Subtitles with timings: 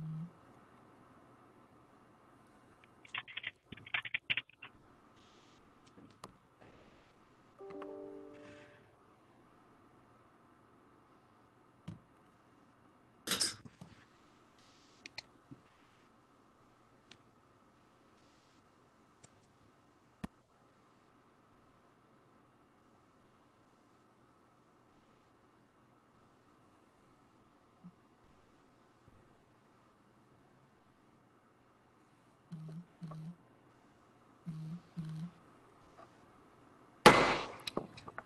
[0.00, 0.39] Mm-hmm.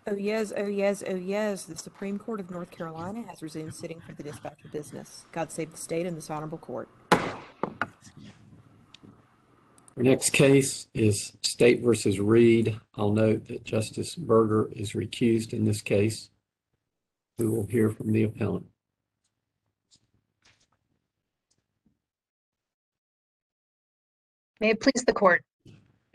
[0.07, 1.63] Oh yes, oh yes, oh yes.
[1.65, 5.25] The Supreme Court of North Carolina has resumed sitting for the dispatch of business.
[5.31, 6.87] God save the state and this honorable court.
[9.97, 12.79] Our next case is State versus Reid.
[12.95, 16.29] I'll note that Justice Berger is recused in this case.
[17.39, 18.67] We will hear from the appellant.
[24.61, 25.43] May it please the court.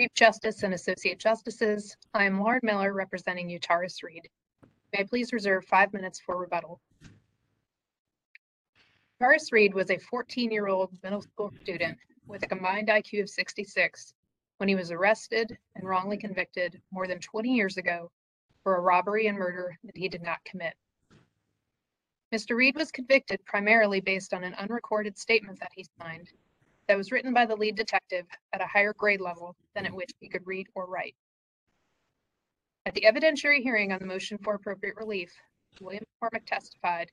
[0.01, 4.27] Chief Justice and Associate Justices, I am Lauren Miller representing Utaris Reid.
[4.95, 6.81] May I please reserve five minutes for rebuttal?
[9.21, 14.15] Utaris Reid was a 14-year-old middle school student with a combined IQ of 66
[14.57, 18.11] when he was arrested and wrongly convicted more than 20 years ago
[18.63, 20.73] for a robbery and murder that he did not commit.
[22.35, 22.57] Mr.
[22.57, 26.31] Reid was convicted primarily based on an unrecorded statement that he signed
[26.91, 30.11] that was written by the lead detective at a higher grade level than at which
[30.19, 31.15] he could read or write.
[32.85, 35.33] At the evidentiary hearing on the motion for appropriate relief,
[35.81, 37.09] William McCormick testified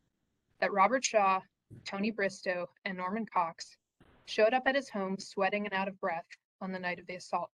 [0.62, 1.42] that Robert Shaw,
[1.86, 3.78] Tony Bristow, and Norman Cox
[4.26, 6.26] showed up at his home sweating and out of breath
[6.60, 7.52] on the night of the assault.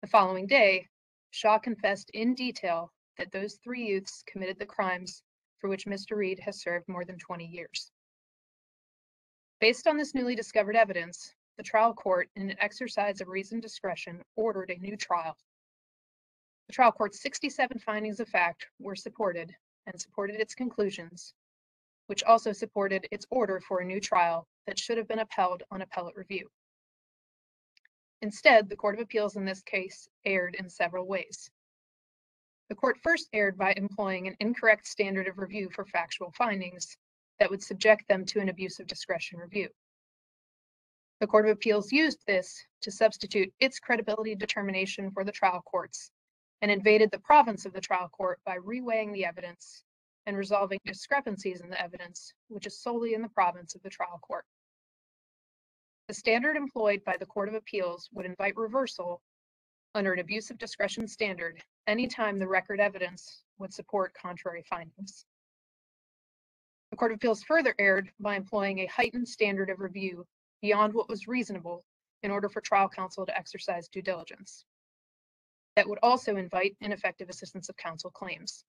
[0.00, 0.88] The following day,
[1.30, 5.22] Shaw confessed in detail that those three youths committed the crimes
[5.58, 6.16] for which Mr.
[6.16, 7.92] Reid has served more than 20 years.
[9.62, 14.20] Based on this newly discovered evidence, the trial court, in an exercise of reasoned discretion,
[14.34, 15.36] ordered a new trial.
[16.66, 19.54] The trial court's 67 findings of fact were supported
[19.86, 21.32] and supported its conclusions,
[22.08, 25.82] which also supported its order for a new trial that should have been upheld on
[25.82, 26.50] appellate review.
[28.20, 31.48] Instead, the Court of Appeals in this case erred in several ways.
[32.68, 36.96] The court first erred by employing an incorrect standard of review for factual findings
[37.38, 39.68] that would subject them to an abuse of discretion review.
[41.20, 46.10] The Court of Appeals used this to substitute its credibility determination for the trial courts
[46.62, 49.84] and invaded the province of the trial court by reweighing the evidence
[50.26, 54.18] and resolving discrepancies in the evidence, which is solely in the province of the trial
[54.22, 54.44] court.
[56.08, 59.22] The standard employed by the Court of Appeals would invite reversal
[59.94, 65.24] under an abuse of discretion standard anytime the record evidence would support contrary findings.
[66.92, 70.26] The Court of Appeals further erred by employing a heightened standard of review
[70.60, 71.86] beyond what was reasonable
[72.22, 74.66] in order for trial counsel to exercise due diligence.
[75.74, 78.66] That would also invite ineffective assistance of counsel claims.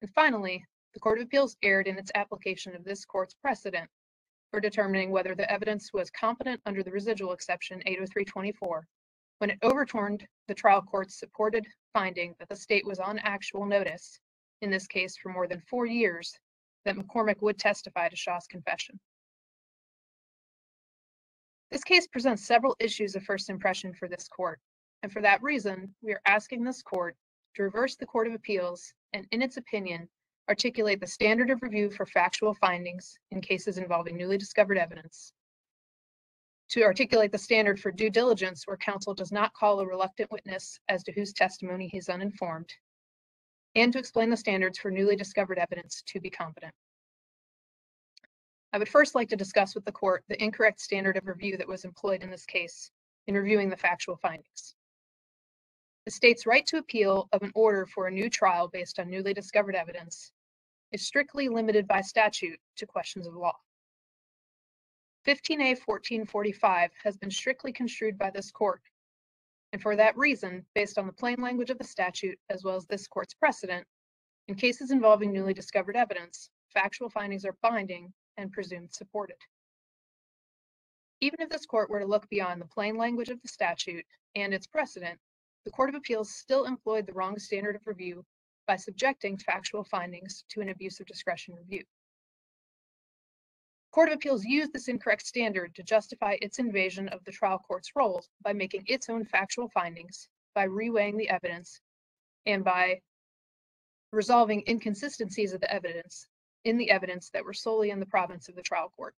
[0.00, 3.90] And finally, the Court of Appeals erred in its application of this court's precedent
[4.50, 8.88] for determining whether the evidence was competent under the residual exception 80324
[9.38, 14.18] when it overturned the trial court's supported finding that the state was on actual notice,
[14.62, 16.38] in this case for more than four years,
[16.84, 18.98] that McCormick would testify to Shaw's confession.
[21.70, 24.60] This case presents several issues of first impression for this court,
[25.02, 27.16] and for that reason, we are asking this court
[27.56, 30.08] to reverse the Court of Appeals and, in its opinion,
[30.48, 35.32] articulate the standard of review for factual findings in cases involving newly discovered evidence,
[36.68, 40.78] to articulate the standard for due diligence where counsel does not call a reluctant witness
[40.88, 42.70] as to whose testimony he is uninformed,
[43.74, 46.72] and to explain the standards for newly discovered evidence to be competent.
[48.72, 51.68] I would first like to discuss with the court the incorrect standard of review that
[51.68, 52.90] was employed in this case
[53.26, 54.74] in reviewing the factual findings.
[56.04, 59.32] The state's right to appeal of an order for a new trial based on newly
[59.32, 60.32] discovered evidence
[60.92, 63.54] is strictly limited by statute to questions of law.
[65.26, 68.82] 15A 1445 has been strictly construed by this court
[69.74, 72.86] and for that reason, based on the plain language of the statute, as well as
[72.86, 73.84] this court's precedent,
[74.46, 79.34] in cases involving newly discovered evidence, factual findings are binding and presumed supported.
[81.20, 84.06] Even if this court were to look beyond the plain language of the statute
[84.36, 85.18] and its precedent,
[85.64, 88.24] the Court of Appeals still employed the wrong standard of review
[88.68, 91.82] by subjecting factual findings to an abuse of discretion review.
[93.94, 97.94] Court of Appeals used this incorrect standard to justify its invasion of the trial court's
[97.94, 101.80] roles by making its own factual findings, by reweighing the evidence,
[102.44, 103.00] and by
[104.10, 106.26] resolving inconsistencies of the evidence
[106.64, 109.14] in the evidence that were solely in the province of the trial court.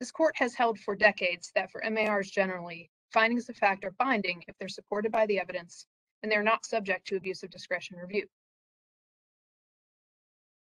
[0.00, 4.42] This court has held for decades that for MARs generally, findings of fact are binding
[4.48, 5.86] if they're supported by the evidence
[6.22, 8.26] and they're not subject to abuse of discretion review.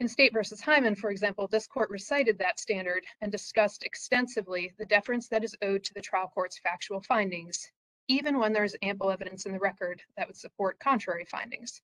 [0.01, 4.87] In State versus Hyman, for example, this court recited that standard and discussed extensively the
[4.87, 7.71] deference that is owed to the trial court's factual findings,
[8.09, 11.83] even when there is ample evidence in the record that would support contrary findings.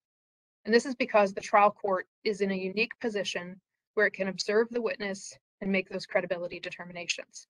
[0.65, 3.61] And this is because the trial court is in a unique position
[3.93, 7.47] where it can observe the witness and make those credibility determinations.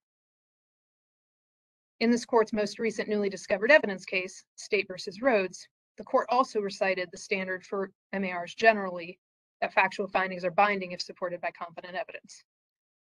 [2.01, 6.59] In this court's most recent newly discovered evidence case, State versus Rhodes, the court also
[6.59, 9.21] recited the standard for MARs generally
[9.61, 12.43] that factual findings are binding if supported by competent evidence.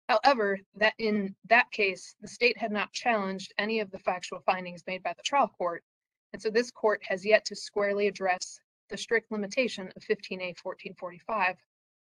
[0.08, 4.82] However, that in that case, the state had not challenged any of the factual findings
[4.87, 5.85] made by the trial court.
[6.32, 11.56] And so this court has yet to squarely address the strict limitation of 15A 1445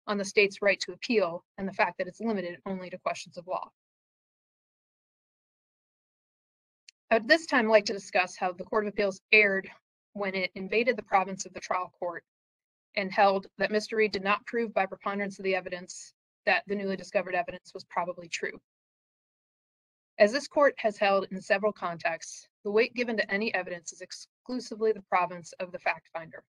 [0.09, 3.39] on the state's right to appeal and the fact that it's limited only to questions
[3.39, 3.69] of law.
[7.13, 9.71] Would this time I'd like to discuss how the Court of Appeals erred
[10.15, 12.25] when it invaded the province of the trial court
[12.97, 13.97] and held that Mr.
[13.97, 16.13] Reid did not prove by preponderance of the evidence
[16.47, 18.61] that the newly discovered evidence was probably true.
[20.19, 24.03] As this court has held in several contexts, the weight given to any evidence is
[24.03, 26.45] exclusively the province of the fact finder.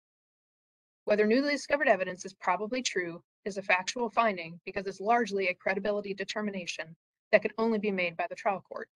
[1.04, 5.54] Whether newly discovered evidence is probably true is a factual finding because it's largely a
[5.54, 6.96] credibility determination
[7.30, 8.88] that can only be made by the trial court.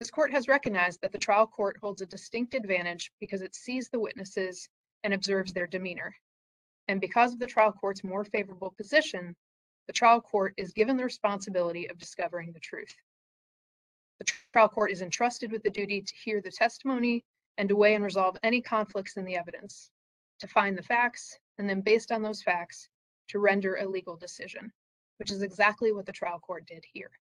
[0.00, 3.88] This court has recognized that the trial court holds a distinct advantage because it sees
[3.88, 4.68] the witnesses
[5.06, 6.12] and observes their demeanor.
[6.88, 9.36] And because of the trial court's more favorable position,
[9.86, 12.92] the trial court is given the responsibility of discovering the truth.
[14.18, 17.24] The trial court is entrusted with the duty to hear the testimony
[17.56, 19.92] and to weigh and resolve any conflicts in the evidence,
[20.40, 22.88] to find the facts, and then based on those facts,
[23.28, 24.72] to render a legal decision,
[25.18, 27.12] which is exactly what the trial court did here.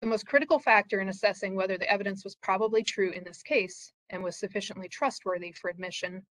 [0.00, 3.92] The most critical factor in assessing whether the evidence was probably true in this case
[4.10, 6.24] and was sufficiently trustworthy for admission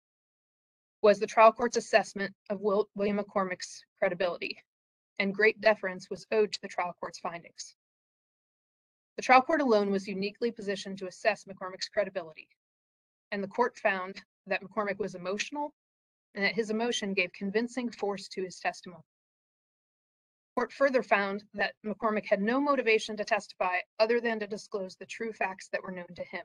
[1.02, 4.56] was the trial court's assessment of Will, William McCormick's credibility,
[5.19, 7.74] and great deference was owed to the trial court's findings.
[9.16, 12.48] The trial court alone was uniquely positioned to assess McCormick's credibility,
[13.32, 15.74] and the court found that McCormick was emotional
[16.34, 19.02] and that his emotion gave convincing force to his testimony.
[20.54, 24.96] The court further found that McCormick had no motivation to testify other than to disclose
[24.96, 26.44] the true facts that were known to him.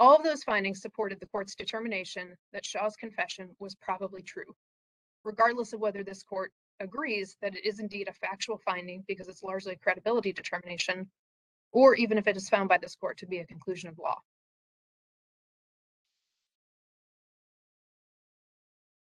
[0.00, 4.56] All of those findings supported the court's determination that Shaw's confession was probably true,
[5.24, 9.42] regardless of whether this court agrees that it is indeed a factual finding because it's
[9.42, 11.10] largely a credibility determination,
[11.72, 14.16] or even if it is found by this court to be a conclusion of law.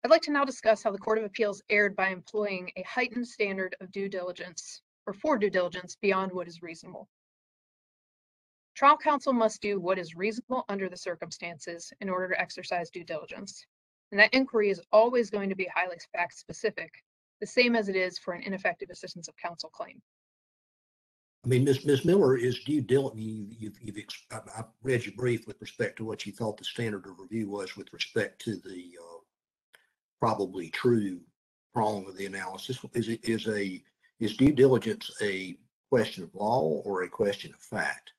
[0.03, 3.29] I'd like to now discuss how the Court of Appeals erred by employing a heightened
[3.29, 7.09] standard of due diligence or for due diligence beyond what is reasonable.
[8.81, 13.05] Trial counsel must do what is reasonable under the circumstances in order to exercise due
[13.05, 13.67] diligence.
[14.11, 16.91] And that inquiry is always going to be highly fact specific,
[17.43, 20.01] the same as it is for an ineffective assistance of counsel claim.
[21.45, 21.85] I mean, Ms.
[21.85, 22.07] Ms.
[22.07, 23.21] Miller is due diligence.
[23.21, 26.57] You, you've, you've, ex- I, I read your brief with respect to what you thought
[26.57, 29.19] the standard of review was with respect to the, uh,
[30.21, 31.21] probably true
[31.75, 32.79] prong of the analysis.
[32.95, 33.83] Is it, is a,
[34.21, 35.59] is due diligence a
[35.91, 38.13] question of law or a question of fact?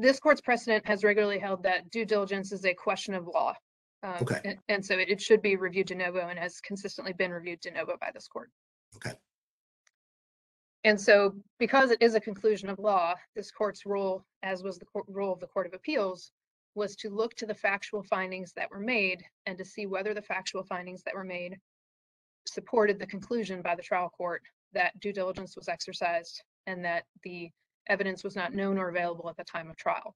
[0.00, 3.54] This court's precedent has regularly held that due diligence is a question of law.
[4.02, 4.40] Um, Okay.
[4.44, 7.60] and- And so it, it should be reviewed de novo and has consistently been reviewed
[7.60, 8.50] de novo by this court.
[8.96, 9.12] Okay.
[10.84, 14.84] And so because it is a conclusion of law, this court's rule, as was the
[14.84, 16.32] court- rule of the Court of Appeals,
[16.74, 20.20] was to look to the factual findings that were made and to see whether the
[20.20, 21.58] factual findings that were made
[22.46, 27.50] supported the conclusion by the trial court that due diligence was exercised and that the
[27.86, 30.14] evidence was not known or available at the time of trial.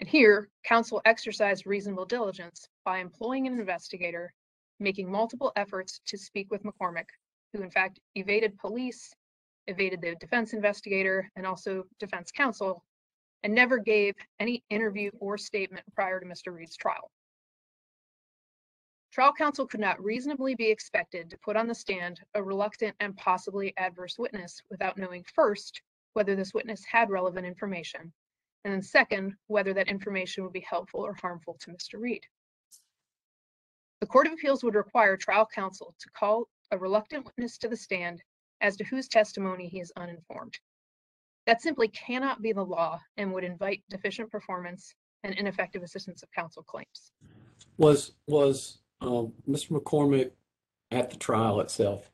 [0.00, 4.32] And here, counsel exercised reasonable diligence by employing an investigator,
[4.80, 7.06] making multiple efforts to speak with McCormick,
[7.52, 9.14] who in fact evaded police,
[9.68, 12.84] evaded the defense investigator, and also defense counsel,
[13.44, 16.52] and never gave any interview or statement prior to Mr.
[16.52, 17.10] Reid's trial.
[19.12, 23.16] Trial counsel could not reasonably be expected to put on the stand a reluctant and
[23.16, 25.82] possibly adverse witness without knowing first
[26.14, 28.12] whether this witness had relevant information,
[28.64, 32.00] and then second, whether that information would be helpful or harmful to Mr.
[32.00, 32.24] Reid.
[34.00, 37.76] The Court of Appeals would require trial counsel to call a reluctant witness to the
[37.76, 38.22] stand
[38.60, 40.58] as to whose testimony he is uninformed.
[41.46, 44.94] That simply cannot be the law and would invite deficient performance
[45.24, 47.12] and ineffective assistance of counsel claims.
[47.76, 49.70] Was, was, um, Mr.
[49.70, 50.30] McCormick
[50.90, 52.10] at the trial itself?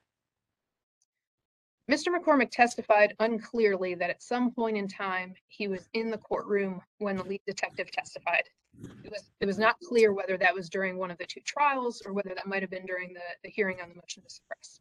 [1.90, 2.06] Mr.
[2.08, 7.16] McCormick testified unclearly that at some point in time, he was in the courtroom when
[7.16, 8.44] the lead detective testified.
[9.02, 12.00] It was, it was not clear whether that was during one of the two trials
[12.06, 14.80] or whether that might have been during the, the hearing on the motion to suppress.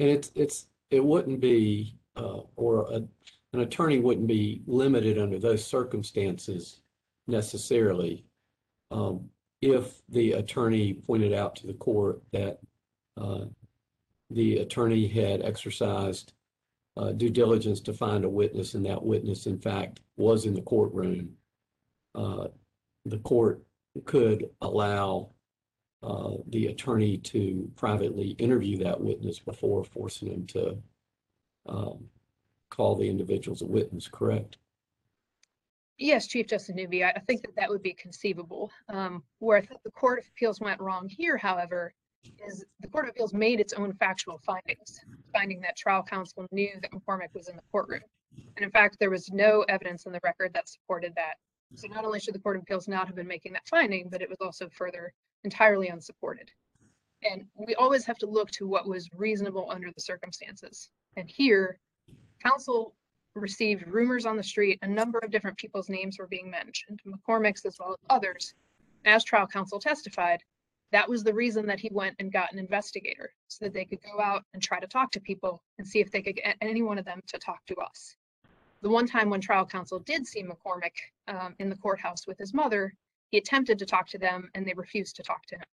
[0.00, 3.04] And it's, it's, it wouldn't be, uh, or a,
[3.52, 6.80] an attorney wouldn't be limited under those circumstances
[7.28, 8.24] necessarily.
[8.90, 9.30] Um,
[9.60, 12.58] if the attorney pointed out to the court that,
[13.16, 13.44] uh,
[14.34, 16.32] the attorney had exercised,
[16.96, 20.62] uh, due diligence to find a witness and that witness in fact was in the
[20.62, 21.30] courtroom.
[22.14, 22.48] Uh,
[23.04, 23.62] the court
[24.04, 25.30] could allow,
[26.02, 30.76] uh, the attorney to privately interview that witness before forcing him to
[31.66, 32.04] um,
[32.70, 34.56] call the individual as a witness, correct?
[35.98, 38.72] Yes, Chief Justice Newby, I, think that that would be conceivable.
[38.88, 41.94] Um, where I think the Court of Appeals went wrong here, however,
[42.46, 45.00] is the Court of Appeals made its own factual findings,
[45.32, 48.02] finding that trial counsel knew that McCormick was in the courtroom.
[48.56, 51.34] And in fact, there was no evidence in the record that supported that.
[51.74, 54.22] So not only should the Court of Appeals not have been making that finding, but
[54.22, 55.12] it was also further
[55.44, 56.50] entirely unsupported.
[57.22, 60.90] And we always have to look to what was reasonable under the circumstances.
[61.16, 61.78] And here,
[62.42, 62.94] counsel
[63.34, 64.78] received rumors on the street.
[64.82, 68.54] A number of different people's names were being mentioned, McCormick's as well as others.
[69.04, 70.42] As trial counsel testified,
[70.92, 74.00] that was the reason that he went and got an investigator so that they could
[74.02, 76.82] go out and try to talk to people and see if they could get any
[76.82, 78.14] one of them to talk to us.
[78.82, 80.92] The one time when trial counsel did see McCormick
[81.28, 82.94] um, in the courthouse with his mother,
[83.30, 85.64] he attempted to talk to them and they refused to talk to him.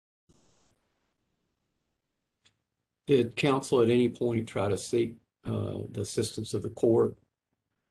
[3.07, 7.15] Did counsel at any point try to seek uh, the assistance of the court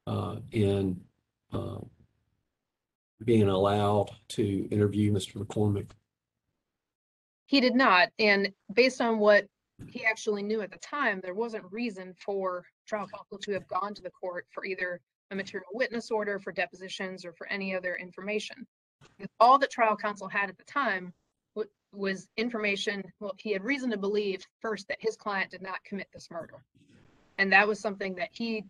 [0.07, 0.99] uh, in
[1.53, 1.81] uh,
[3.25, 5.45] being allowed to interview Mr.
[5.45, 5.91] McCormick?
[7.49, 9.47] He did not, and based on what
[9.87, 13.95] he actually knew at the time, there wasn't reason for trial counsel to have gone
[13.95, 15.01] to the court for either
[15.31, 18.67] a material witness order for depositions or for any other information.
[19.41, 21.15] All that trial counsel had at the time
[21.95, 26.09] was information, well, he had reason to believe first that his client did not commit
[26.13, 26.63] this murder.
[27.39, 28.63] And that was something that he,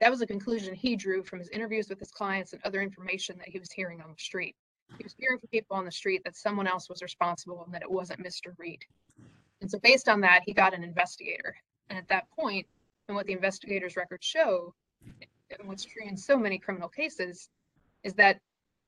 [0.00, 3.38] that was a conclusion he drew from his interviews with his clients and other information
[3.38, 4.54] that he was hearing on the street.
[4.96, 7.82] He was hearing from people on the street that someone else was responsible and that
[7.82, 8.54] it wasn't Mr.
[8.58, 8.84] Reid.
[9.60, 11.54] And so based on that, he got an investigator.
[11.88, 12.66] And at that point,
[13.08, 17.48] and what the investigator's records show, and what's true in so many criminal cases,
[18.04, 18.38] is that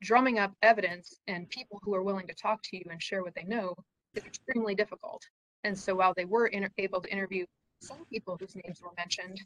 [0.01, 3.35] drumming up evidence and people who are willing to talk to you and share what
[3.35, 3.75] they know
[4.15, 5.23] is extremely difficult.
[5.65, 7.47] And so while they were inter- able to interview
[7.81, 9.41] some people whose names were mentioned,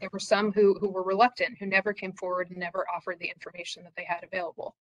[0.00, 3.28] there were some who, who were reluctant, who never came forward and never offered the
[3.28, 4.74] information that they had available.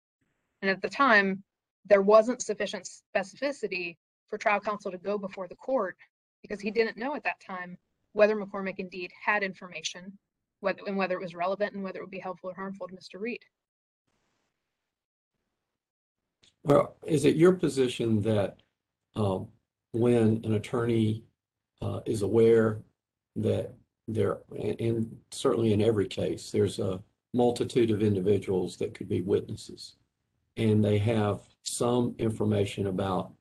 [0.61, 1.43] And at the time,
[1.85, 3.97] there wasn't sufficient specificity
[4.29, 5.97] for trial counsel to go before the court
[6.41, 7.77] because he didn't know at that time
[8.13, 10.17] whether McCormick indeed had information,
[10.59, 12.95] whether and whether it was relevant and whether it would be helpful or harmful to
[12.95, 13.19] Mr.
[13.19, 13.39] Reid.
[16.63, 18.57] Well, is it your position that
[19.15, 19.47] um,
[19.93, 21.23] when an attorney
[21.81, 22.81] uh, is aware
[23.35, 23.73] that
[24.07, 27.01] there, and- and certainly in every case, there's a
[27.33, 29.95] multitude of individuals that could be witnesses,
[30.57, 33.33] and they have some information about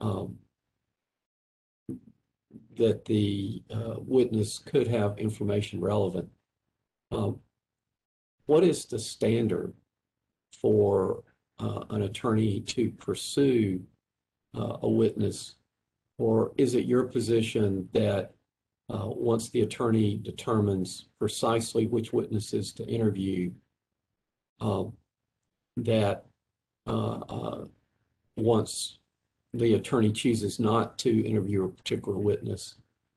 [0.00, 0.36] um,
[2.76, 6.28] that the uh, witness could have information relevant.
[7.10, 7.40] Um,
[8.46, 9.74] What is the standard
[10.62, 11.22] for
[11.58, 13.82] uh, an attorney to pursue
[14.56, 15.56] uh, a witness?
[16.18, 18.32] Or is it your position that
[18.88, 23.52] uh, once the attorney determines precisely which witnesses to interview,
[24.60, 24.94] um,
[25.76, 26.24] that
[26.88, 27.64] Uh, uh,
[28.36, 28.98] once
[29.52, 32.76] the attorney chooses not to interview a particular witness,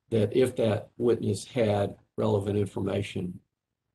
[0.10, 3.40] that if that witness had relevant information,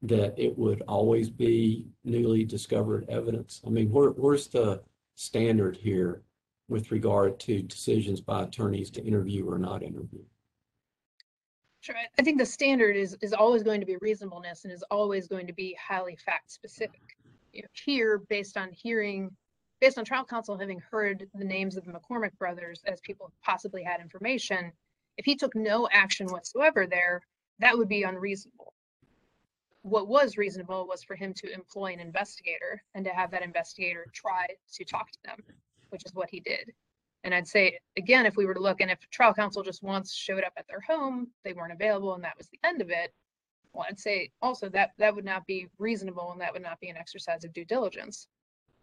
[0.00, 3.60] that it would always be newly discovered evidence?
[3.66, 4.80] I mean, where, where's the
[5.14, 6.22] standard here
[6.68, 10.22] with regard to decisions by attorneys to interview or not interview?
[11.80, 11.96] Sure.
[12.18, 15.46] I- think the standard is, is always going to be reasonableness and is always going
[15.46, 17.00] to be highly fact specific.
[17.72, 19.34] Here, based on hearing,
[19.80, 23.82] based on trial counsel having heard the names of the McCormick brothers as people possibly
[23.82, 24.72] had information,
[25.16, 27.22] if he took no action whatsoever there,
[27.58, 28.74] that would be unreasonable.
[29.82, 34.06] What was reasonable was for him to employ an investigator and to have that investigator
[34.12, 35.38] try to talk to them,
[35.90, 36.72] which is what he did.
[37.24, 40.12] And I'd say, again, if we were to look and if trial counsel just once
[40.12, 43.12] showed up at their home, they weren't available and that was the end of it.
[43.72, 46.88] Well, I'd say also that that would not be reasonable and that would not be
[46.88, 48.28] an exercise of due diligence.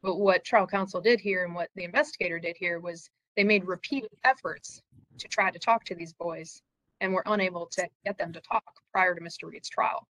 [0.04, 3.66] But what trial counsel did here and what the investigator did here was they made
[3.66, 4.82] repeated efforts
[5.18, 6.62] to try to talk to these boys
[7.00, 9.50] and were unable to get them to talk prior to Mr.
[9.50, 10.06] Reid's trial.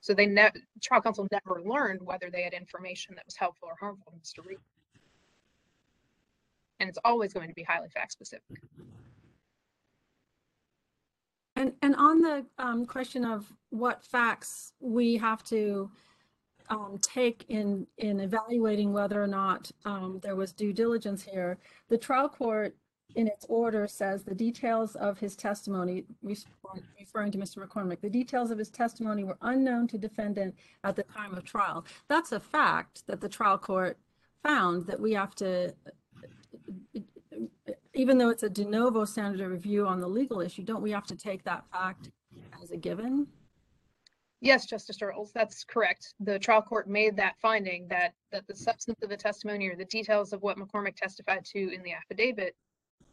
[0.00, 0.50] So they ne-
[0.82, 4.44] trial counsel never learned whether they had information that was helpful or harmful to Mr.
[4.44, 4.58] Reid.
[6.80, 8.42] And it's always going to be highly fact specific.
[11.54, 15.90] And, and on the um, question of what facts we have to
[16.70, 21.58] um, take in, in evaluating whether or not um, there was due diligence here,
[21.88, 22.76] the trial court
[23.16, 27.58] in its order says the details of his testimony, referring to Mr.
[27.58, 31.84] McCormick, the details of his testimony were unknown to defendant at the time of trial.
[32.08, 33.98] That's a fact that the trial court
[34.44, 35.74] found that we have to
[37.94, 40.92] even though it's a de novo standard of review on the legal issue, don't we
[40.92, 42.10] have to take that fact
[42.62, 43.26] as a given?
[44.42, 46.14] Yes, Justice Earls, that's correct.
[46.20, 49.84] The trial court made that finding that, that the substance of the testimony or the
[49.84, 52.56] details of what McCormick testified to in the affidavit,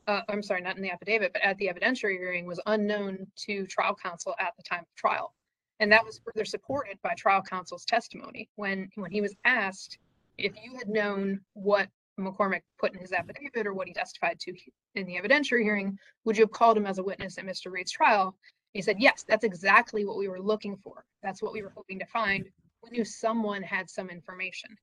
[0.08, 3.68] uh, I'm sorry, not in the affidavit, but at the evidentiary hearing was unknown to
[3.68, 5.34] trial counsel at the time of trial.
[5.82, 10.00] And that was further supported by trial counsel's testimony when, when he was asked
[10.38, 14.54] if you had known what McCormick put in his affidavit or what he testified to
[14.96, 17.72] in the evidentiary hearing, would you have called him as a witness at Mr.
[17.72, 18.36] Reid's trial?
[18.74, 21.06] He said, yes, that's exactly what we were looking for.
[21.24, 22.46] That's what we were hoping to find.
[22.84, 24.78] We knew someone had some information,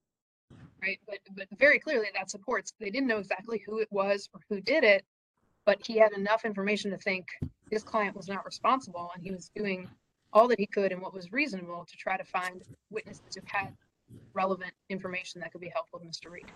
[0.83, 0.99] right?
[1.07, 4.61] But, but very clearly that supports, they didn't know exactly who it was or who
[4.61, 5.05] did it,
[5.65, 7.27] but he had enough information to think
[7.71, 9.89] his client was not responsible and he was doing
[10.33, 13.75] all that he could and what was reasonable to try to find witnesses who had
[14.33, 16.31] relevant information that could be helpful to Mr.
[16.31, 16.47] Reid.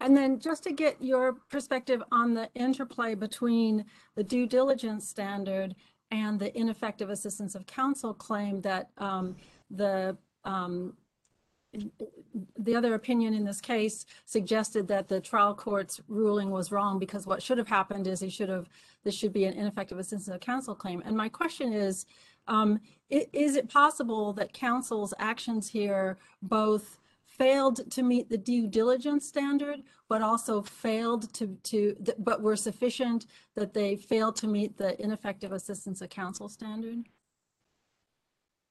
[0.00, 3.84] And then just to get your perspective on the interplay between
[4.16, 5.74] the due diligence standard
[6.10, 9.36] and the ineffective assistance of counsel claim that um,
[9.70, 10.94] the um,
[12.58, 17.26] the other opinion in this case suggested that the trial court's ruling was wrong because
[17.26, 18.68] what should have happened is he should have
[19.02, 21.02] this should be an ineffective assistance of counsel claim.
[21.04, 22.06] And my question is,
[22.46, 22.80] um,
[23.10, 26.98] is it possible that counsel's actions here both
[27.38, 33.26] failed to meet the due diligence standard, but also failed to, to, but were sufficient
[33.56, 36.98] that they failed to meet the ineffective assistance of counsel standard?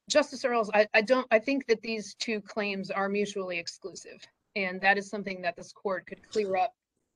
[0.09, 4.21] Justice Earls, I, I don't, I think that these two claims are mutually exclusive.
[4.55, 6.73] And that is something that this court could clear up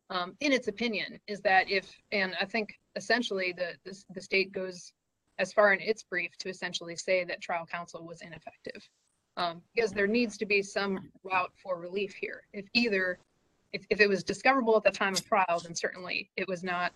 [0.10, 4.52] um, in its opinion, is that if, and I think essentially the, the, the state
[4.52, 4.94] goes
[5.38, 8.88] as far in its brief to essentially say that trial counsel was ineffective.
[9.38, 12.42] Um, because there needs to be some route for relief here.
[12.54, 13.20] If either,
[13.72, 16.92] if, if it was discoverable at the time of trial, then certainly it was not,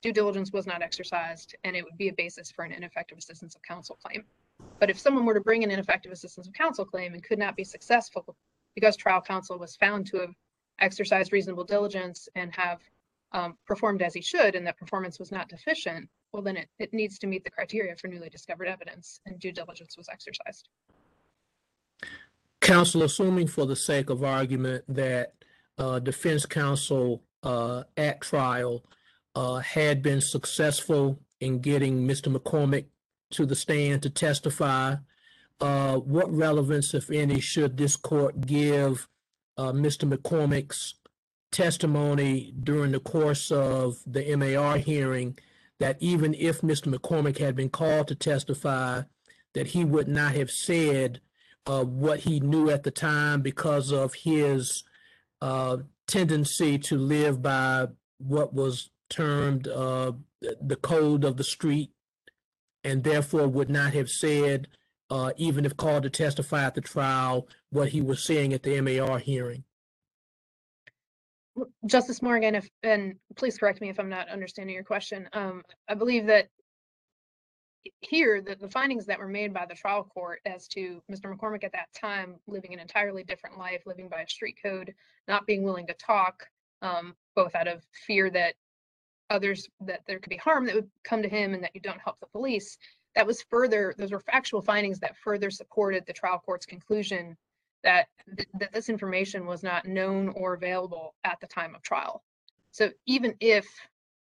[0.00, 3.54] due diligence was not exercised, and it would be a basis for an ineffective assistance
[3.54, 4.24] of counsel claim.
[4.80, 7.54] But if someone were to bring an ineffective assistance of counsel claim and could not
[7.54, 8.34] be successful
[8.74, 10.34] because trial counsel was found to have
[10.80, 12.80] exercised reasonable diligence and have
[13.32, 16.94] um, performed as he should and that performance was not deficient, well, then it, it
[16.94, 20.68] needs to meet the criteria for newly discovered evidence and due diligence was exercised.
[22.64, 25.34] Counsel, assuming for the sake of argument that
[25.76, 28.82] uh, defense counsel uh, at trial
[29.34, 32.34] uh, had been successful in getting Mr.
[32.34, 32.86] McCormick
[33.32, 34.94] to the stand to testify,
[35.60, 39.08] uh, what relevance, if any, should this court give
[39.58, 40.10] uh, Mr.
[40.10, 40.94] McCormick's
[41.52, 45.38] testimony during the course of the MAR hearing
[45.80, 46.92] that even if Mr.
[46.92, 49.02] McCormick had been called to testify,
[49.52, 51.20] that he would not have said
[51.66, 54.84] uh, what he knew at the time because of his
[55.40, 61.90] uh, tendency to live by what was termed uh, the code of the street,
[62.82, 64.68] and therefore would not have said,
[65.10, 68.80] uh, even if called to testify at the trial, what he was saying at the
[68.80, 69.64] MAR hearing.
[71.86, 75.28] Justice Morgan, if, and please correct me if I'm not understanding your question.
[75.32, 76.48] Um, I believe that
[78.00, 81.34] here, the, the findings that were made by the trial court as to Mr.
[81.34, 84.94] McCormick at that time living an entirely different life, living by a street code,
[85.28, 86.46] not being willing to talk,
[86.82, 88.54] um, both out of fear that
[89.30, 92.00] others, that there could be harm that would come to him and that you don't
[92.00, 92.78] help the police.
[93.14, 97.36] That was further, those were factual findings that further supported the trial court's conclusion
[97.82, 102.22] that, th- that this information was not known or available at the time of trial.
[102.70, 103.66] So even if,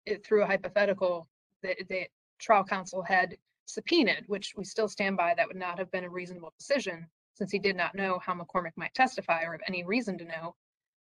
[0.05, 1.27] it- through a hypothetical,
[1.63, 2.07] that the
[2.39, 6.09] trial counsel had subpoenaed, which we still stand by, that would not have been a
[6.09, 10.17] reasonable decision since he did not know how McCormick might testify or have any reason
[10.17, 10.55] to know.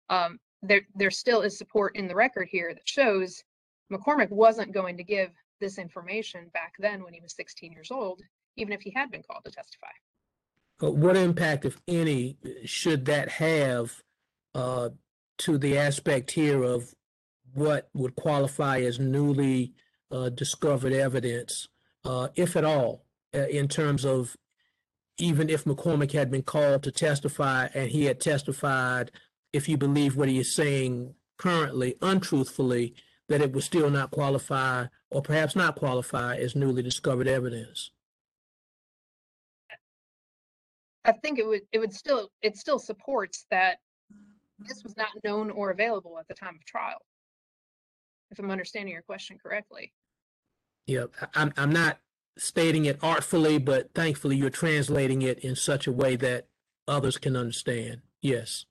[0.09, 3.43] Um, there, there still is support in the record here that shows
[3.93, 8.21] McCormick wasn't going to give this information back then when he was 16 years old,
[8.57, 9.87] even if he had been called to testify.
[10.83, 14.03] Uh, What impact, if any, should that have
[14.55, 14.91] uh,
[15.39, 16.93] to the aspect here of
[17.55, 19.73] what would qualify as newly
[20.11, 21.69] uh, discovered evidence
[22.07, 24.37] uh, if at all, uh, in terms of
[25.19, 29.11] even if McCormick had been called to testify and he had testified,
[29.53, 32.95] if you believe what he is saying currently untruthfully,
[33.29, 37.91] that it would still not qualify or perhaps not qualify as newly discovered evidence.
[41.05, 43.79] I think it would, it would still, it still supports that
[44.59, 46.99] this was not known or available at the time of trial.
[48.31, 49.93] If I'm understanding your question correctly.
[50.89, 51.99] I- I'm, I'm not
[52.39, 56.47] stating it artfully, but thankfully you're translating it in such a way that
[56.87, 58.03] others can understand.
[58.23, 58.67] Yes.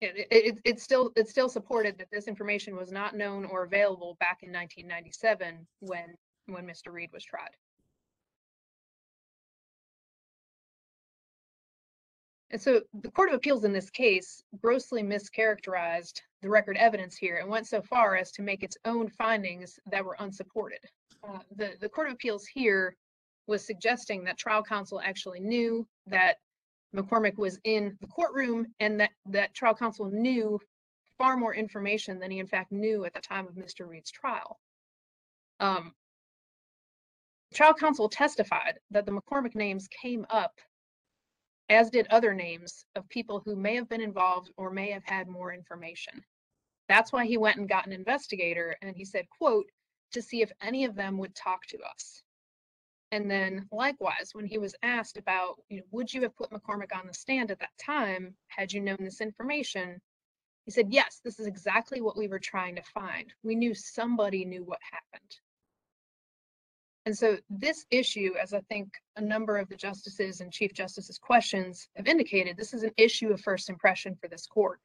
[0.00, 3.64] It, it, it- it's still, it's still supported that this information was not known or
[3.64, 6.14] available back in nineteen ninety-seven when,
[6.46, 6.92] when Mr.
[6.92, 7.50] Reid was tried.
[12.54, 17.38] And so the Court of Appeals in this case grossly mischaracterized the record evidence here
[17.38, 20.78] and went so far as to make its own findings that were unsupported.
[21.28, 22.94] Uh, The, the Court of Appeals here
[23.48, 26.36] was suggesting that trial counsel actually knew that
[26.94, 30.60] McCormick was in the courtroom and that, that trial counsel knew
[31.18, 33.84] far more information than he in fact knew at the time of Mr.
[33.84, 34.60] Reid's trial.
[35.58, 35.92] Um,
[37.52, 40.60] Trial counsel testified that the McCormick names came up
[41.68, 45.28] as did other names of people who may have been involved or may have had
[45.28, 46.22] more information.
[46.88, 49.66] That's why he went and got an investigator and he said, quote,
[50.12, 52.22] to see if any of them would talk to us.
[53.10, 56.94] And then likewise, when he was asked about, you know, would you have put McCormick
[56.94, 60.00] on the stand at that time had you known this information?
[60.64, 63.32] He said, yes, this is exactly what we were trying to find.
[63.42, 65.36] We knew somebody knew what happened.
[67.06, 71.18] And so this issue, as I think a number of the justices and chief justices
[71.18, 74.80] questions have indicated, this is an issue of first impression for this court.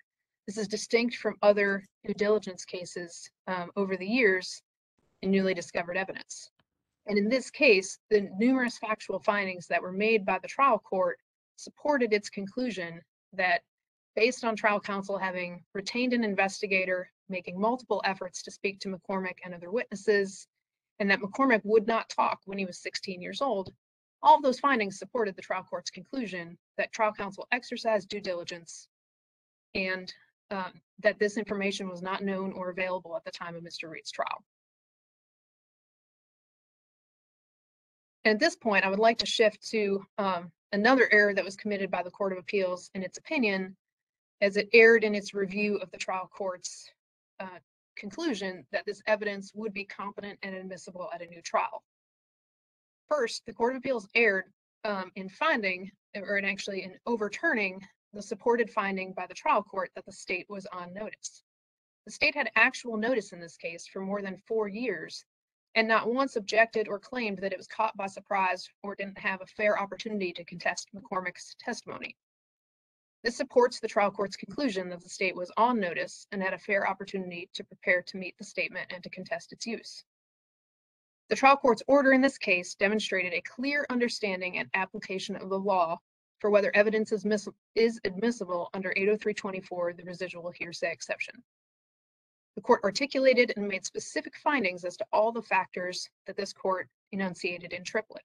[0.46, 4.62] This is distinct from other due diligence cases um, over the years
[5.22, 6.52] in newly discovered evidence.
[7.08, 11.20] And in this case, the numerous factual findings that were made by the trial court
[11.56, 13.02] supported its conclusion
[13.34, 13.62] that
[14.16, 19.38] based on trial counsel having retained an investigator, making multiple efforts to speak to McCormick
[19.46, 20.48] and other witnesses,
[21.00, 23.74] and that McCormick would not talk when he was 16 years old,
[24.22, 28.88] all of those findings supported the trial court's conclusion that trial counsel exercised due diligence
[29.76, 30.14] and
[30.52, 33.90] um, that this information was not known or available at the time of Mr.
[33.90, 34.44] Reid's trial.
[38.26, 41.90] At this point, I would like to shift to um, another error that was committed
[41.90, 43.78] by the Court of Appeals in its opinion,
[44.42, 46.90] as it erred in its review of the trial court's
[47.40, 47.60] uh,
[48.00, 51.84] conclusion that this evidence would be competent and admissible at a new trial.
[53.08, 54.46] First, the Court of Appeals erred
[54.86, 57.82] um, in finding, or in actually in overturning
[58.14, 61.44] the supported finding by the trial court that the state was on notice.
[62.06, 65.26] The state had actual notice in this case for more than four years
[65.76, 69.42] and not once objected or claimed that it was caught by surprise or didn't have
[69.42, 72.16] a fair opportunity to contest McCormick's testimony.
[73.22, 76.58] This supports the trial court's conclusion that the state was on notice and had a
[76.58, 80.06] fair opportunity to prepare to meet the statement and to contest its use.
[81.28, 85.60] The trial court's order in this case demonstrated a clear understanding and application of the
[85.60, 86.00] law
[86.40, 91.44] for whether evidence is, mis- is admissible under 80324, the residual hearsay exception.
[92.56, 96.88] The court articulated and made specific findings as to all the factors that this court
[97.12, 98.24] enunciated in Triplett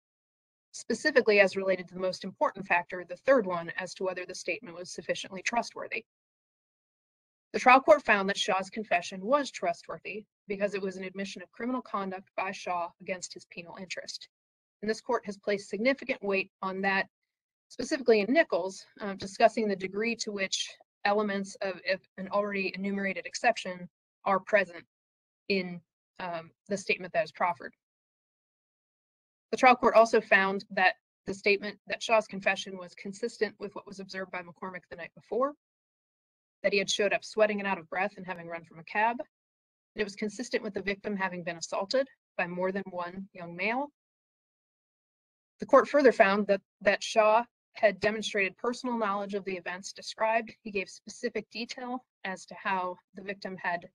[0.74, 4.34] specifically as related to the most important factor, the third one, as to whether the
[4.34, 6.04] statement was sufficiently trustworthy.
[7.52, 11.52] The trial court found that Shaw's confession was trustworthy because it was an admission of
[11.52, 14.28] criminal conduct by Shaw against his penal interest.
[14.82, 17.06] And this court has placed significant weight on that,
[17.68, 20.68] specifically in Nichols, um, discussing the degree to which
[21.04, 21.80] elements of
[22.18, 23.88] an already enumerated exception
[24.24, 24.84] are present
[25.48, 25.80] in
[26.18, 27.72] um, the statement that is proffered.
[29.54, 30.94] The trial court also found that
[31.26, 35.12] the statement that Shaw's confession was consistent with what was observed by McCormick the night
[35.14, 35.52] before,
[36.64, 38.82] that he had showed up sweating and out of breath and having run from a
[38.82, 39.20] cab.
[39.20, 43.54] and It was consistent with the victim having been assaulted by more than one young
[43.54, 43.92] male.
[45.60, 50.52] The court further found that, that Shaw had demonstrated personal knowledge of the events described.
[50.62, 53.88] He gave specific detail as to how the victim had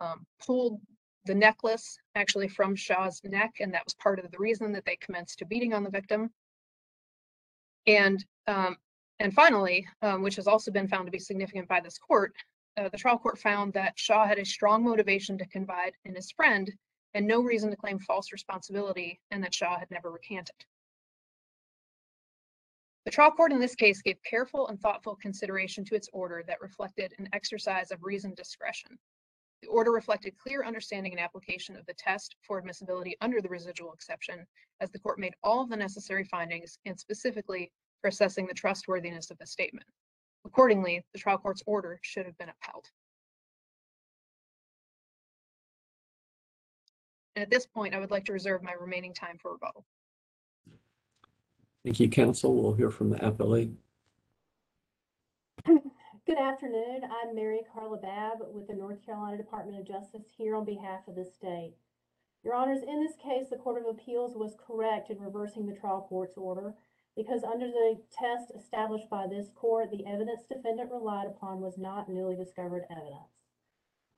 [0.00, 0.82] um, pulled
[1.24, 4.96] the necklace actually from Shaw's neck, and that was part of the reason that they
[4.96, 6.30] commenced to beating on the victim.
[7.86, 8.76] And um,
[9.20, 12.34] and finally, um, which has also been found to be significant by this court,
[12.76, 16.30] uh, the trial court found that Shaw had a strong motivation to confide in his
[16.30, 16.70] friend
[17.14, 20.54] and no reason to claim false responsibility, and that Shaw had never recanted.
[23.04, 26.60] The trial court in this case gave careful and thoughtful consideration to its order that
[26.60, 28.98] reflected an exercise of reasoned discretion.
[29.62, 33.92] The order reflected clear understanding and application of the test for admissibility under the residual
[33.92, 34.46] exception,
[34.80, 39.38] as the court made all the necessary findings and specifically for assessing the trustworthiness of
[39.38, 39.86] the statement.
[40.44, 42.86] Accordingly, the trial court's order should have been upheld.
[47.34, 49.84] And at this point, I would like to reserve my remaining time for rebuttal.
[51.84, 52.54] Thank you, counsel.
[52.54, 53.74] We'll hear from the appellee.
[56.28, 57.00] Good afternoon.
[57.04, 61.14] I'm Mary Carla Babb with the North Carolina Department of Justice here on behalf of
[61.14, 61.72] the state.
[62.44, 66.04] Your honors, in this case, the Court of Appeals was correct in reversing the trial
[66.06, 66.74] court's order
[67.16, 72.10] because under the test established by this court, the evidence defendant relied upon was not
[72.10, 73.32] newly discovered evidence.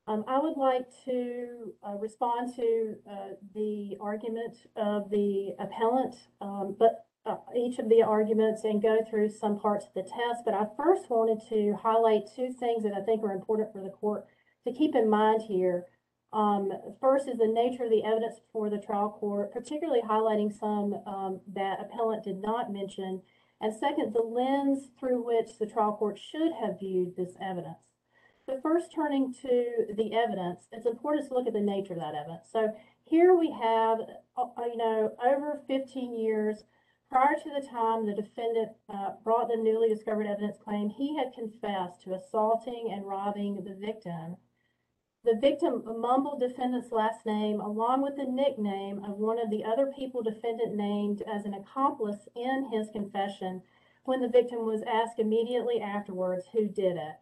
[0.09, 6.75] Um, I would like to uh, respond to uh, the argument of the appellant, um,
[6.77, 10.43] but uh, each of the arguments and go through some parts of the test.
[10.45, 13.91] But I first wanted to highlight two things that I think are important for the
[13.91, 14.27] court
[14.67, 15.87] to keep in mind here.
[16.33, 20.95] Um, first is the nature of the evidence before the trial court, particularly highlighting some
[21.07, 23.23] um, that appellant did not mention.
[23.61, 27.79] And second, the lens through which the trial court should have viewed this evidence.
[28.47, 32.15] But first, turning to the evidence, it's important to look at the nature of that
[32.15, 32.49] evidence.
[32.51, 33.99] So here we have,
[34.37, 36.65] uh, you know, over 15 years
[37.11, 41.35] prior to the time the defendant uh, brought the newly discovered evidence claim, he had
[41.35, 44.37] confessed to assaulting and robbing the victim.
[45.25, 49.93] The victim mumbled defendant's last name along with the nickname of one of the other
[49.95, 53.63] people defendant named as an accomplice in his confession
[54.05, 57.17] when the victim was asked immediately afterwards who did it.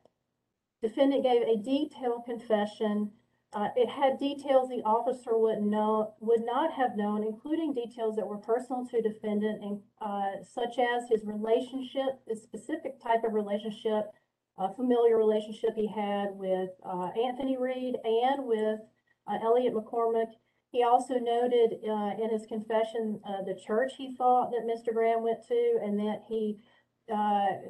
[0.80, 3.12] Defendant gave a detailed confession.
[3.54, 8.26] Uh, it had details the officer would know would not have known, including details that
[8.26, 14.10] were personal to defendant, and uh, such as his relationship, the specific type of relationship,
[14.58, 18.80] a familiar relationship he had with uh, Anthony Reed and with
[19.26, 20.32] uh, Elliot McCormick.
[20.70, 24.92] He also noted uh, in his confession the church he thought that Mr.
[24.92, 26.58] Graham went to, and that he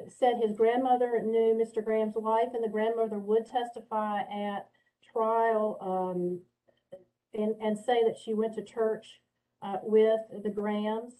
[0.09, 1.81] said his grandmother knew Mr.
[1.81, 4.67] Graham's wife, and the grandmother would testify at
[5.11, 6.41] trial um,
[7.33, 9.21] and, and say that she went to church
[9.61, 11.13] uh, with the Grahams.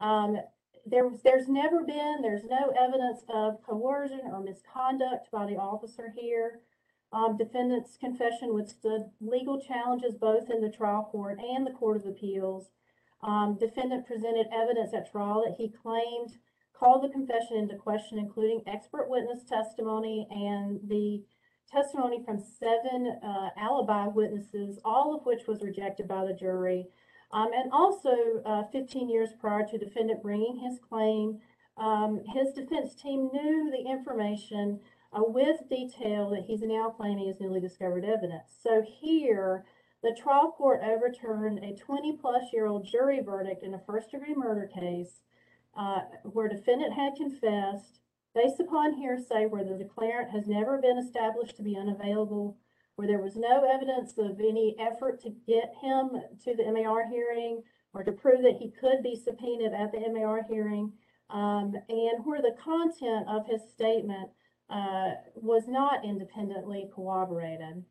[0.00, 0.38] Um,
[0.86, 6.60] there, there's never been, there's no evidence of coercion or misconduct by the officer here.
[7.12, 12.06] Um, defendant's confession withstood legal challenges both in the trial court and the Court of
[12.06, 12.70] Appeals.
[13.22, 16.36] Um, defendant presented evidence at trial that he claimed
[16.74, 21.22] called the confession into question, including expert witness testimony and the
[21.70, 26.86] testimony from seven uh, alibi witnesses, all of which was rejected by the jury.
[27.32, 28.14] Um, and also,
[28.46, 31.40] uh, 15 years prior to defendant bringing his claim,
[31.76, 34.80] um, his defense team knew the information
[35.12, 38.52] uh, with detail that he's now claiming is newly discovered evidence.
[38.62, 39.64] So here,
[40.02, 44.34] the trial court overturned a 20 plus year old jury verdict in a first degree
[44.34, 45.22] murder case
[45.76, 48.00] uh, where defendant had confessed
[48.34, 52.56] based upon hearsay where the declarant has never been established to be unavailable,
[52.96, 56.10] where there was no evidence of any effort to get him
[56.42, 60.42] to the MAR hearing or to prove that he could be subpoenaed at the MAR
[60.48, 60.92] hearing,
[61.30, 64.28] um, and where the content of his statement
[64.68, 67.84] uh, was not independently corroborated.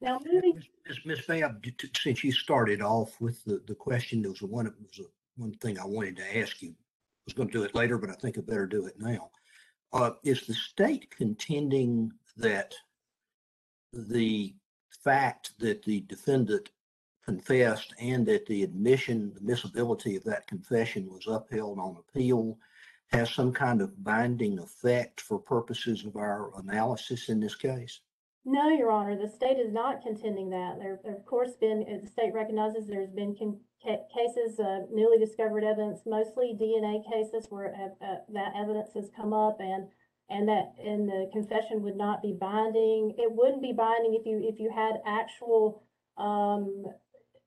[0.00, 0.98] Now, moving Ms.
[1.04, 1.20] Ms.
[1.26, 4.64] Babb, t- t- since you started off with the, the question, there was a one,
[4.64, 5.02] was a,
[5.36, 6.70] one thing I wanted to ask you.
[6.70, 9.30] I was going to do it later, but I think I better do it now.
[9.92, 12.74] Uh, is the state contending that
[13.92, 14.54] the
[15.02, 16.68] fact that the defendant
[17.24, 22.58] confessed and that the admission, the miscibility of that confession was upheld on appeal
[23.12, 28.00] has some kind of binding effect for purposes of our analysis in this case?
[28.44, 30.78] No, Your Honor, the state is not contending that.
[30.78, 35.64] There, of course, been, the state recognizes, there's been con- ca- cases of newly discovered
[35.64, 39.88] evidence, mostly DNA cases where uh, uh, that evidence has come up and
[40.30, 43.14] and that and the confession would not be binding.
[43.18, 45.82] It wouldn't be binding if you if you had actual
[46.16, 46.84] um,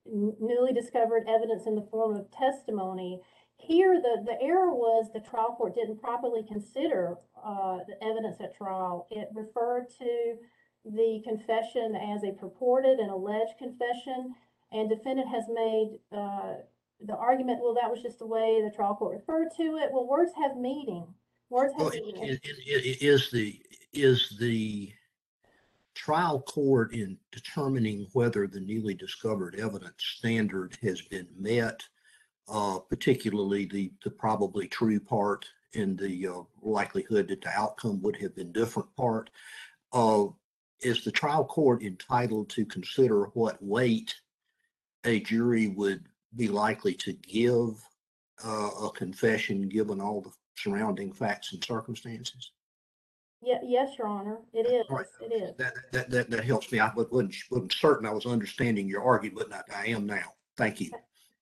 [0.06, 3.22] newly discovered evidence in the form of testimony.
[3.58, 7.16] Here, the, the error was the trial court didn't properly consider
[7.46, 9.08] uh, the evidence at trial.
[9.12, 10.36] It referred to
[10.84, 14.34] the confession as a purported and alleged confession,
[14.72, 16.54] and defendant has made uh,
[17.06, 19.90] the argument, well, that was just the way the trial court referred to it.
[19.92, 21.06] Well, words have meaning.
[21.50, 22.24] Words have Well, i- meaning.
[22.24, 23.60] i- i- i- is the,
[23.92, 24.92] is the
[25.94, 31.84] trial court in determining whether the newly discovered evidence standard has been met,
[32.48, 38.16] uh, particularly the, the probably true part and the uh, likelihood that the outcome would
[38.18, 39.30] have been different part,
[39.94, 40.26] uh,
[40.82, 44.16] is the trial court entitled to consider what weight
[45.06, 47.84] a jury would be likely to give
[48.46, 52.52] uh, a confession, given all the surrounding facts and circumstances?
[53.44, 55.06] Yeah, yes, Your Honor, it is, right.
[55.20, 55.58] it is.
[55.58, 56.80] That, that, that, that helps me.
[56.80, 60.34] I wasn't, wasn't certain I was understanding your argument, but I I am now.
[60.58, 60.92] Thank you.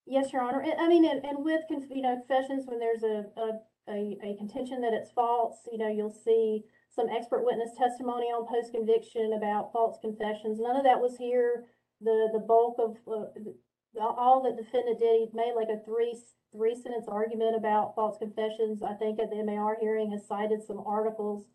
[0.06, 0.64] Yes, Your Honor.
[0.80, 4.80] I mean, and, and with, you know, confessions, when there's a, a, a, a contention
[4.82, 9.98] that it's false, you know, you'll see some expert witness testimony on post-conviction about false
[10.02, 10.60] confessions.
[10.60, 11.66] None of that was here.
[12.02, 13.56] The, the bulk of, uh, the-
[14.00, 16.16] all that defendant did, he made like a three,
[16.52, 18.84] three sentence argument about false confessions.
[18.84, 21.46] I think at the MAR hearing has cited some articles.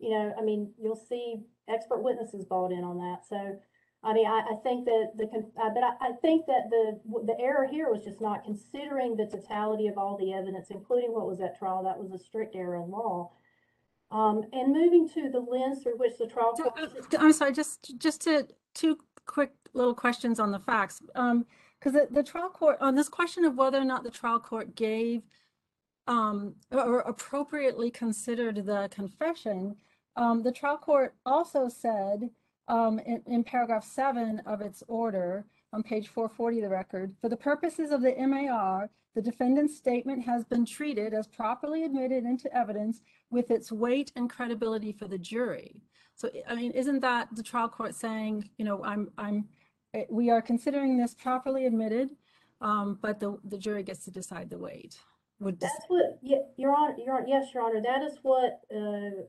[0.00, 1.36] You know, I mean, you'll see
[1.68, 3.24] expert witnesses bought in on that.
[3.28, 3.58] So,
[4.02, 7.00] I mean, I, I think that the, con- uh, but I, I think that the,
[7.24, 11.26] the error here was just not considering the totality of all the evidence, including what
[11.28, 11.82] was at trial.
[11.84, 13.30] That was a strict error in law.
[14.10, 16.92] Um, and moving to the lens through which the trial So, court.
[17.14, 21.02] uh, I'm sorry, just, just to, two quick little questions on the facts.
[21.14, 21.44] Um,
[21.78, 24.74] because the, the trial court, on this question of whether or not the trial court
[24.74, 25.22] gave
[26.06, 29.76] um, or- appropriately considered the confession,
[30.16, 32.30] um, the trial court also said
[32.68, 37.12] um, in, in paragraph seven of its order on page four forty of the record,
[37.20, 42.24] for the purposes of the MAR, the defendant's statement has been treated as properly admitted
[42.24, 45.82] into evidence with its weight and credibility for the jury.
[46.14, 49.48] So, I mean, isn't that the trial court saying, you know, I'm, I'm,
[50.08, 52.10] we are considering this properly admitted,
[52.60, 54.96] um, but the, the jury gets to decide the weight?
[55.40, 59.22] Would, That's what, yeah, Your Honor, Your, Hon- yes, Your Honor, that is what, uh,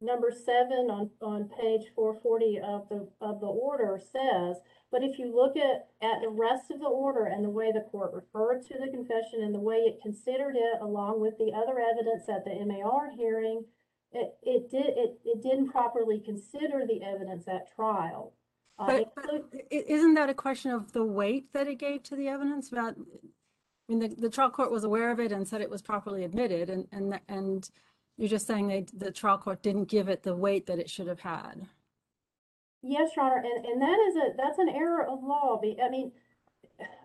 [0.00, 4.56] number seven on, on page four forty of the, of the order says.
[4.90, 7.86] But if you look at, at the rest of the order and the way the
[7.90, 11.80] court referred to the confession and the way it considered it along with the other
[11.80, 13.64] evidence at the MAR hearing,
[14.12, 18.34] it, it did, it, it didn't properly consider the evidence at trial.
[18.78, 22.16] Uh, but, but i- isn't that a question of the weight that it gave to
[22.16, 22.94] the evidence about?
[22.98, 26.24] I mean, the, the trial court was aware of it and said it was properly
[26.24, 27.68] admitted and, and, and
[28.16, 31.06] you're just saying they, the trial court didn't give it the weight that it should
[31.06, 31.68] have had.
[32.82, 35.58] Yes, Your Honor, and, and that is a, that's an error of law.
[35.60, 36.12] Be, I mean,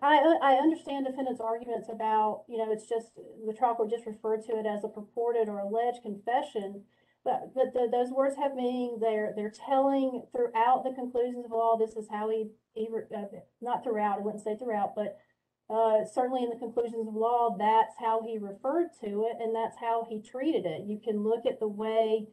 [0.02, 3.08] I, I understand defendant's arguments about, you know, it's just,
[3.46, 6.82] the trial court just referred to it as a purported or alleged confession.
[7.24, 11.76] But, but the, those words have meaning, they're, they're telling throughout the conclusions of law,
[11.76, 13.24] this is how he, he, uh,
[13.60, 15.18] not throughout, I wouldn't say throughout, but
[15.68, 19.76] uh, certainly in the conclusions of law, that's how he referred to it and that's
[19.78, 20.86] how he treated it.
[20.86, 22.26] You can look at the way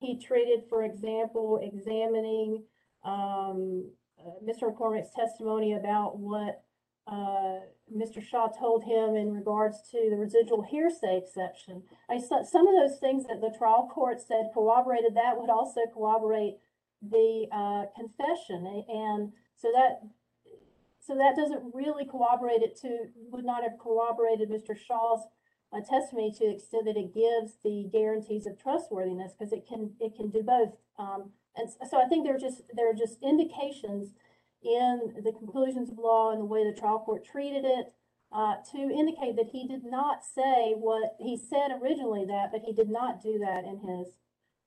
[0.00, 2.64] he treated, for example, examining
[3.04, 4.64] um, uh, Mr.
[4.64, 6.64] McCormick's testimony about what
[7.06, 7.60] uh,
[7.94, 8.22] Mr.
[8.22, 11.82] Shaw told him in regards to the residual hearsay exception.
[12.08, 15.80] I saw some of those things that the trial court said corroborated that would also
[15.92, 16.58] corroborate
[17.02, 18.84] the uh, confession.
[18.88, 20.00] And so that
[21.00, 24.76] so that doesn't really corroborate it to would not have corroborated Mr.
[24.78, 25.26] Shaw's
[25.72, 29.94] uh, testimony to the extent that it gives the guarantees of trustworthiness because it can
[29.98, 30.74] it can do both.
[30.98, 34.14] Um, and so I think there are just there are just indications
[34.64, 37.92] in the conclusions of law and the way the trial court treated it
[38.32, 42.72] uh, to indicate that he did not say what he said originally that, but he
[42.72, 44.14] did not do that in his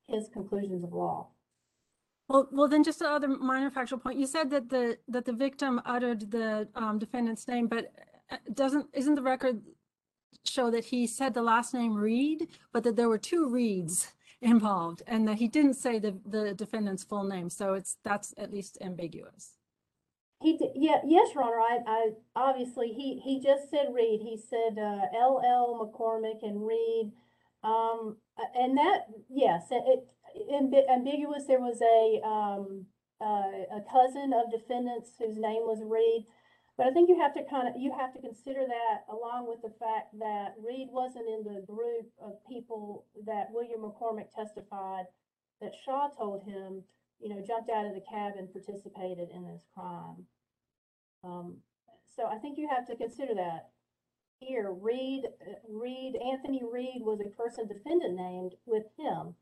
[0.08, 1.28] his conclusions of law.
[2.28, 4.20] Well, well, then just another minor factual point.
[4.20, 7.92] You said that the, that the victim uttered the um, defendant's name, but
[8.32, 9.62] uh, doesn't, isn't the record
[10.44, 15.02] show that he said the last name Reed, but that there were two Reeds involved
[15.08, 17.50] and that he didn't say the, the defendant's full name.
[17.50, 19.58] So it's, that's at least ambiguous.
[20.46, 24.78] He yeah, yes, Your Honor, I, I, obviously, he, he just said Reed, he said,
[24.78, 25.74] uh, L.L.
[25.82, 27.14] McCormick and Reed.
[27.64, 28.18] Um,
[28.54, 30.06] and that, yes, it, it,
[30.54, 32.86] ambi- ambiguous, there was a, um,
[33.20, 36.28] uh, a cousin of defendants whose name was Reed.
[36.78, 39.64] But I think you have to kind of, you have to consider that along with
[39.64, 45.06] the fact that Reed wasn't in the group of people that William McCormick testified
[45.60, 46.84] that Shaw told him,
[47.20, 50.28] you know, jumped out of the cab and participated in this crime.
[51.26, 51.58] Um,
[52.16, 53.70] so I think you have to consider that.
[54.40, 59.36] Here, Reed, uh, Reed, Anthony Reed was a person defendant named with him.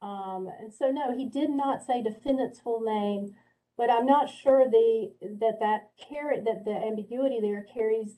[0.00, 3.34] Um, and so no, he did not say defendant's full name,
[3.76, 8.16] but I'm not sure the, that that carry, that the ambiguity there carries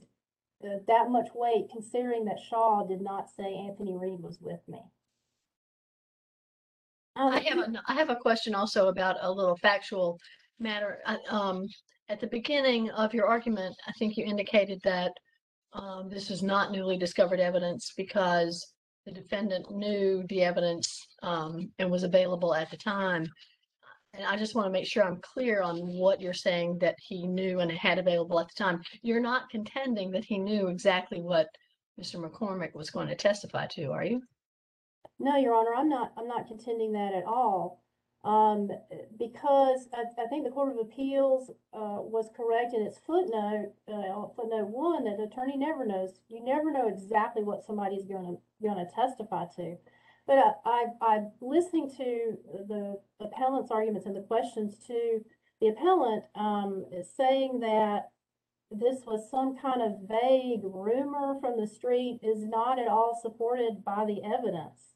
[0.64, 4.80] uh, that much weight considering that Shaw did not say Anthony Reed was with me.
[7.16, 10.18] Um, I have a, I have a question also about a little factual
[10.58, 11.00] matter.
[11.06, 11.66] I- Um,
[12.10, 15.12] at the beginning of your argument, I think you indicated that
[15.72, 18.74] um, this is not newly discovered evidence because
[19.06, 23.26] the defendant knew the evidence um, and was available at the time.
[24.12, 27.28] And I just want to make sure I'm clear on what you're saying that he
[27.28, 28.82] knew and had available at the time.
[29.02, 31.46] You're not contending that he knew exactly what
[31.98, 32.16] Mr.
[32.16, 34.20] McCormick was going to testify to, are you?
[35.20, 37.84] No, Your Honor, I'm not, I'm not contending that at all.
[38.22, 38.68] Um,
[39.18, 44.28] because I, I think the Court of Appeals, uh, was correct in its footnote, uh,
[44.36, 48.84] footnote one, that the attorney never knows, you never know exactly what somebody's gonna, gonna
[48.94, 49.76] testify to.
[50.26, 52.36] But I, I, I'm listening to
[52.68, 55.24] the appellant's arguments and the questions to
[55.60, 56.84] the appellant, um,
[57.16, 58.10] saying that
[58.70, 63.84] this was some kind of vague rumor from the street is not at all supported
[63.84, 64.94] by the evidence.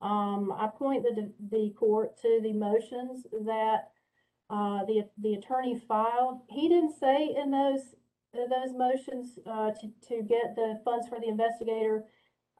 [0.00, 3.90] Um, I point the, the court to the motions that,
[4.50, 6.40] uh, the, the attorney filed.
[6.48, 7.94] He didn't say in those,
[8.34, 12.04] those motions, uh, to, to get the funds for the investigator.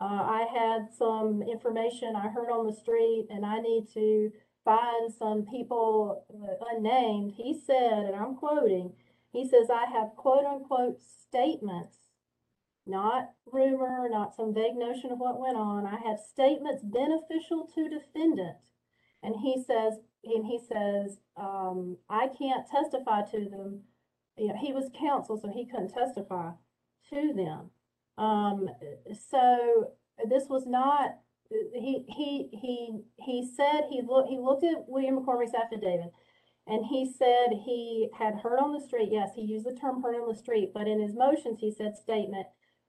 [0.01, 4.33] Uh, I had some information I heard on the street and I need to
[4.65, 7.33] find some people uh, unnamed.
[7.37, 8.93] He said, and I'm quoting,
[9.33, 11.97] he says, I have quote unquote statements
[12.87, 15.87] not rumor, not some vague notion of what went on.
[15.87, 18.57] I have statements beneficial to defendant.
[19.23, 23.81] And he says, and he says, um, I can't testify to them.
[24.37, 26.51] You know, he was counsel, so he couldn't testify
[27.11, 27.71] to them.
[28.19, 28.69] Um,
[29.31, 29.93] so
[30.29, 31.17] this was not,
[31.51, 36.13] he, he, he, he said, he looked, he looked at William McCormick's affidavit.
[36.69, 40.17] And he said he had heard on the street, yes, he used the term heard
[40.17, 42.47] on the street, but in his motions, he said statement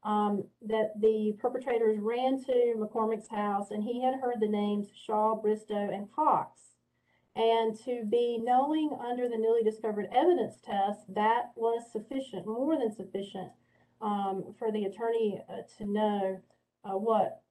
[0.07, 5.35] um, that the perpetrators ran to McCormick's house and he had heard the names Shaw,
[5.35, 6.61] Bristow, and Cox.
[7.35, 12.95] And to be knowing under the newly discovered evidence test, that was sufficient, more than
[12.95, 13.51] sufficient,
[14.01, 16.39] um, for the attorney uh, to know
[16.85, 17.41] uh, what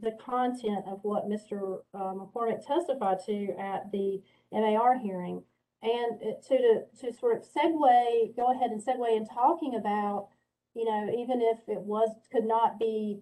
[0.00, 1.80] the content of what Mr.
[1.92, 4.22] Uh, McCormick testified to at the
[4.52, 5.42] MAR hearing.
[5.82, 10.28] And uh, to, to, to sort of segue, go ahead and segue in talking about
[10.74, 13.20] you know, even if it was, could not be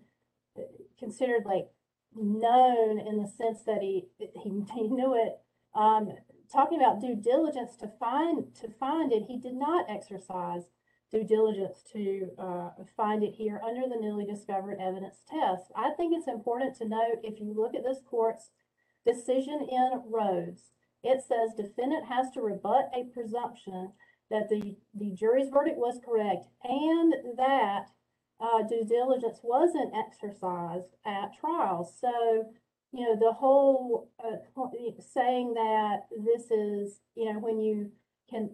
[0.98, 1.68] considered like
[2.14, 5.38] known in the sense that he, he, he knew it.
[5.74, 6.12] Um,
[6.52, 10.64] talking about due diligence to find, to find it, he did not exercise
[11.10, 15.70] due diligence to uh, find it here under the newly discovered evidence test.
[15.74, 18.50] I think it's important to note if you look at this court's
[19.06, 20.72] decision in Rhodes,
[21.02, 23.92] it says defendant has to rebut a presumption
[24.30, 27.86] that the, the jury's verdict was correct and that
[28.40, 31.90] uh, due diligence wasn't exercised at trial.
[32.00, 32.46] So,
[32.92, 34.36] you know, the whole uh,
[35.00, 37.90] saying that this is, you know, when you
[38.30, 38.50] can,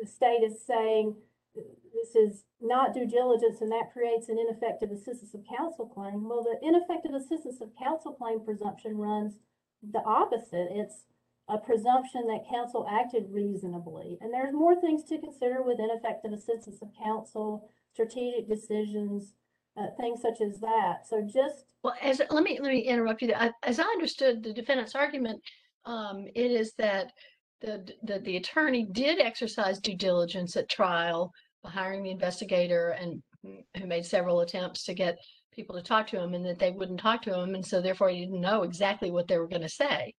[0.00, 1.16] the state is saying
[1.54, 6.28] this is not due diligence and that creates an ineffective assistance of counsel claim.
[6.28, 9.34] Well, the ineffective assistance of counsel claim presumption runs
[9.82, 10.68] the opposite.
[10.70, 11.04] It's
[11.50, 14.18] a presumption that counsel acted reasonably.
[14.20, 19.34] And there's more things to consider with ineffective assistance of counsel, strategic decisions,
[19.76, 21.06] uh, things such as that.
[21.08, 23.32] So just Well, as, let me, let me interrupt you.
[23.62, 25.40] As I understood the defendant's argument,
[25.84, 27.12] um, it is that
[27.60, 31.32] the, the, the attorney did exercise due diligence at trial
[31.62, 35.18] by hiring the investigator and who made several attempts to get
[35.52, 37.54] people to talk to him and that they wouldn't talk to him.
[37.54, 40.14] And so therefore he didn't know exactly what they were going to say.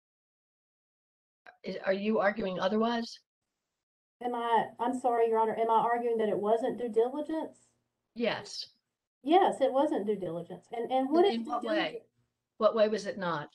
[1.62, 3.18] Is, are you arguing otherwise?
[4.22, 7.56] am I, I'm sorry, Your Honor, am I arguing that it wasn't due diligence?
[8.14, 8.66] Yes.
[9.22, 10.66] Yes, it wasn't due diligence.
[10.72, 11.74] And, and what is In due what way?
[11.74, 12.04] diligence?
[12.58, 13.48] What way was it not?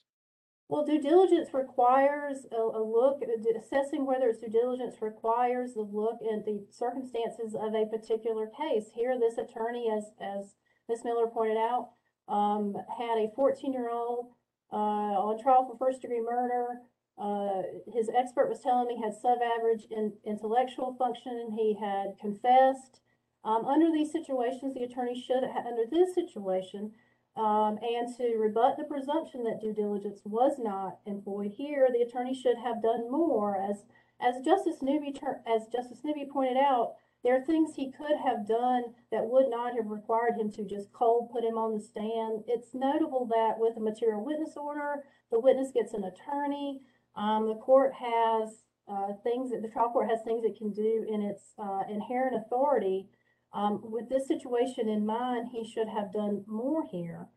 [0.68, 5.82] Well, due diligence requires a, a look, uh, assessing whether it's due diligence requires the
[5.82, 8.86] look at the circumstances of a particular case.
[8.95, 10.56] Here, this attorney, as, as
[10.89, 11.01] Ms.
[11.03, 11.89] Miller pointed out,
[12.28, 14.32] um, had a fourteen-year-old,
[14.74, 16.82] uh, on trial for first-degree murder.
[17.18, 17.61] Uh,
[17.93, 21.51] his expert was telling me had sub-average in intellectual function.
[21.57, 22.99] He had confessed.
[23.43, 26.91] Um, under these situations, the attorney should, under this situation,
[27.38, 32.34] um, and to rebut the presumption that due diligence was not employed here, the attorney
[32.34, 33.55] should have done more.
[33.55, 33.84] As
[34.20, 35.13] as Justice Newby
[35.45, 39.76] as Justice Newby pointed out, there are things he could have done that would not
[39.76, 42.43] have required him to just cold put him on the stand.
[42.47, 46.82] It's notable that with a material witness order, the witness gets an attorney.
[47.16, 51.05] Um, the court has uh, things that the trial court has things it can do
[51.09, 53.07] in its uh, inherent authority.
[53.53, 57.28] Um, with this situation in mind, he should have done more here.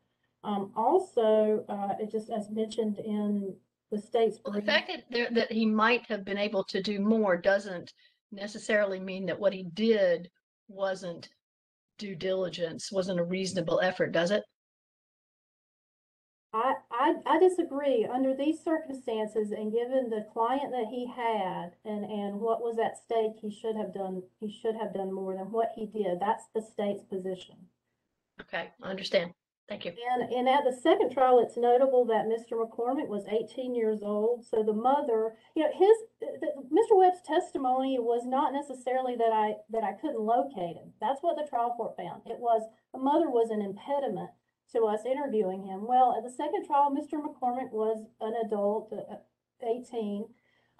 [0.44, 3.54] Um, also, uh, it just as mentioned in
[3.90, 7.00] the state's Well, the fact that there, that he might have been able to do
[7.00, 7.92] more doesn't
[8.32, 10.30] necessarily mean that what he did
[10.68, 11.28] wasn't
[11.98, 14.42] due diligence, wasn't a reasonable effort, does it?
[16.52, 18.06] I, I, I disagree.
[18.06, 22.96] Under these circumstances and given the client that he had and, and what was at
[22.96, 26.20] stake, he should have done, he should have done more than what he did.
[26.20, 27.56] That's the state's position.
[28.40, 29.32] Okay, I understand.
[29.68, 29.92] Thank you.
[30.14, 32.56] And, and at the second trial, it's notable that Mr.
[32.56, 35.94] McCormick was eighteen years old, so the mother, you know, his,
[36.40, 36.96] the, Mr.
[36.96, 40.94] Webb's testimony was not necessarily that I, that I couldn't locate him.
[41.02, 42.22] That's what the trial court found.
[42.24, 42.62] It was,
[42.94, 44.30] the mother was an impediment
[44.72, 45.86] to us interviewing him.
[45.86, 47.20] Well, at the second trial, Mr.
[47.20, 49.16] McCormick was an adult, uh,
[49.66, 50.26] eighteen.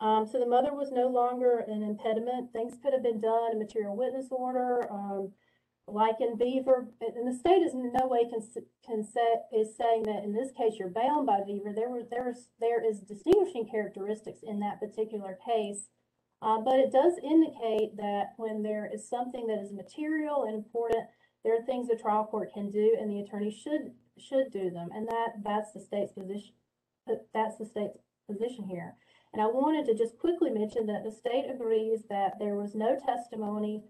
[0.01, 2.53] Um, so the mother was no longer an impediment.
[2.53, 5.33] Things could have been done, a material witness order, um,
[5.89, 8.41] like in Beaver, and the state is in no way can,
[8.87, 11.73] can say, is saying that in this case you're bound by Beaver.
[11.75, 15.89] There were, there is, there is distinguishing characteristics in that particular case.
[16.41, 21.07] Uh, but it does indicate that when there is something that is material and important,
[21.45, 24.89] there are things the trial court can do and the attorney should, should do them.
[24.95, 26.55] And that, that's the state's position,
[27.07, 27.99] that's the state's
[28.31, 28.95] position here.
[29.33, 32.99] And I wanted to just quickly mention that the state agrees that there was no
[33.05, 33.85] testimony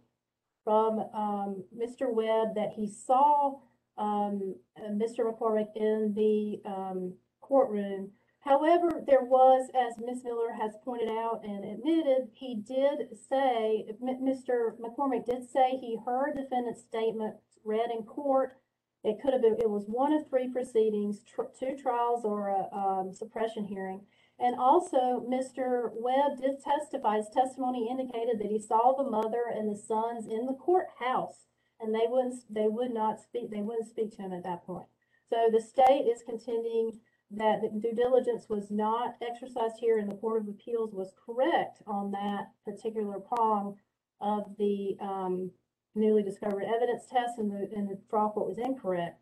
[0.65, 2.13] from um, Mr.
[2.13, 3.55] Webb that he saw
[3.97, 5.21] um, Mr.
[5.21, 8.11] McCormick in the um, courtroom.
[8.41, 10.23] However, there was, as Ms.
[10.25, 14.77] Miller has pointed out and admitted, he did say, Mr.
[14.79, 18.59] McCormick did say he heard defendant's statement read in court.
[19.05, 21.21] It could have been, it was one of three proceedings,
[21.59, 24.03] two trials or a um, suppression hearing.
[24.41, 25.91] And also, Mr.
[25.93, 30.47] Webb did testify, his testimony indicated that he saw the mother and the sons in
[30.47, 31.47] the courthouse.
[31.81, 34.87] And they wouldn't, they would not speak, they wouldn't speak to him at that point.
[35.31, 40.17] So the state is contending that the due diligence was not exercised here and the
[40.17, 43.77] Court of Appeals was correct on that particular prong
[44.21, 45.51] of the um,
[45.95, 49.21] newly discovered evidence test and the, and the trial court was incorrect.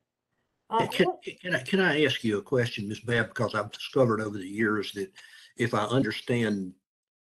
[0.68, 1.06] Uh, Can,
[1.40, 3.00] can I, can I ask you a question, Ms.
[3.00, 5.12] Babb, because I've discovered over the years that
[5.56, 6.72] if I understand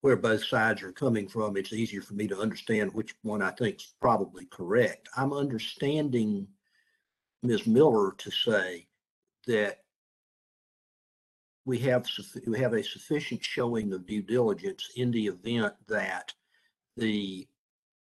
[0.01, 3.51] where both sides are coming from, it's easier for me to understand which one I
[3.51, 5.09] think is probably correct.
[5.17, 6.47] I'm understanding
[7.43, 7.67] Ms.
[7.67, 8.87] Miller to say
[9.47, 9.84] that
[11.65, 12.07] we have,
[12.47, 16.33] we have a sufficient showing of due diligence in the event that
[16.97, 17.47] the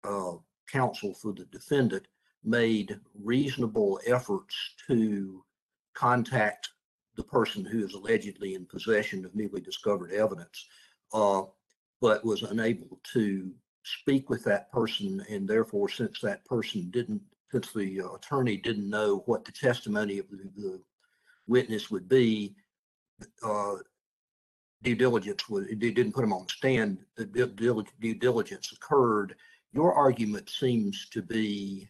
[0.05, 0.32] uh,
[0.70, 2.07] counsel for the defendant
[2.44, 4.57] made reasonable efforts
[4.88, 5.44] to
[5.94, 6.70] contact
[7.16, 10.66] the person who is allegedly in possession of newly discovered evidence,
[11.12, 11.42] uh,
[12.00, 13.53] but was unable to
[13.84, 15.24] speak with that person.
[15.28, 20.18] And therefore, since that person didn't, since the uh, attorney didn't know what the testimony
[20.18, 20.80] of the, the
[21.46, 22.57] witness would be,
[23.42, 23.76] uh,
[24.82, 29.34] due diligence it didn't put him on the stand, the due due diligence occurred.
[29.72, 31.88] Your argument seems to be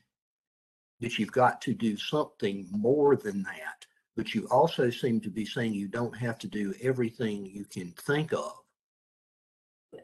[1.00, 3.84] that you've got to do something more than that.
[4.16, 7.92] But you also seem to be saying you don't have to do everything you can
[7.92, 8.52] think of.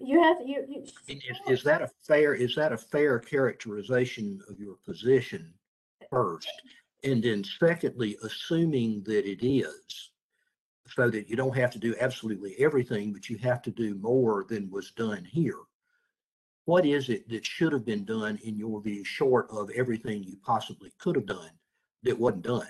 [0.01, 0.85] You have, you, you.
[1.07, 5.53] Is, is that a fair, is that a fair characterization of your position
[6.11, 6.51] first?
[7.05, 10.11] And then secondly, assuming that it is,
[10.95, 14.47] so that you don't have to do absolutely everything, but you have to do more
[14.49, 15.59] than was done here.
[16.65, 20.37] What is it that should have been done in your view, short of everything you
[20.45, 21.51] possibly could have done
[22.03, 22.69] that wasn't done?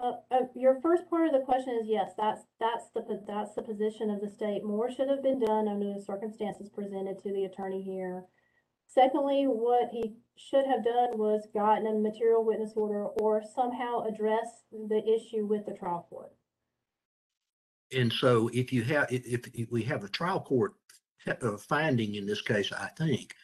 [0.00, 3.62] Uh, uh, your first part of the question is yes, that's, that's the, that's the
[3.62, 4.64] position of the state.
[4.64, 8.24] More should have been done under the circumstances presented to the attorney here.
[8.86, 14.62] Secondly, what he should have done was gotten a material witness order or somehow address
[14.72, 16.32] the issue with the trial court.
[17.92, 20.74] And so if you have, if, if- we have a trial court
[21.26, 23.34] uh, finding in this case, I think,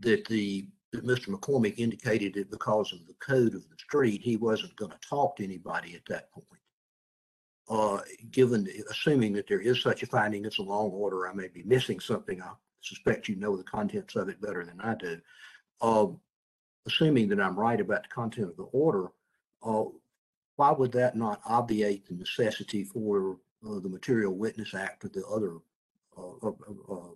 [0.00, 1.28] that the, that Mr.
[1.28, 5.36] McCormick indicated that because of the code of the street, he wasn't going to talk
[5.36, 6.46] to anybody at that point.
[7.68, 8.00] Uh,
[8.30, 11.62] given, assuming that there is such a finding, it's a long order, I may be
[11.62, 12.42] missing something.
[12.42, 12.50] I
[12.82, 15.18] suspect you know the contents of it better than I do.
[15.80, 16.08] Uh,
[16.86, 19.08] assuming that I'm right about the content of the order,
[19.62, 19.84] uh,
[20.56, 23.38] why would that not obviate the necessity for
[23.68, 25.56] uh, the Material Witness Act or the other
[26.16, 26.48] uh,
[26.92, 27.14] uh,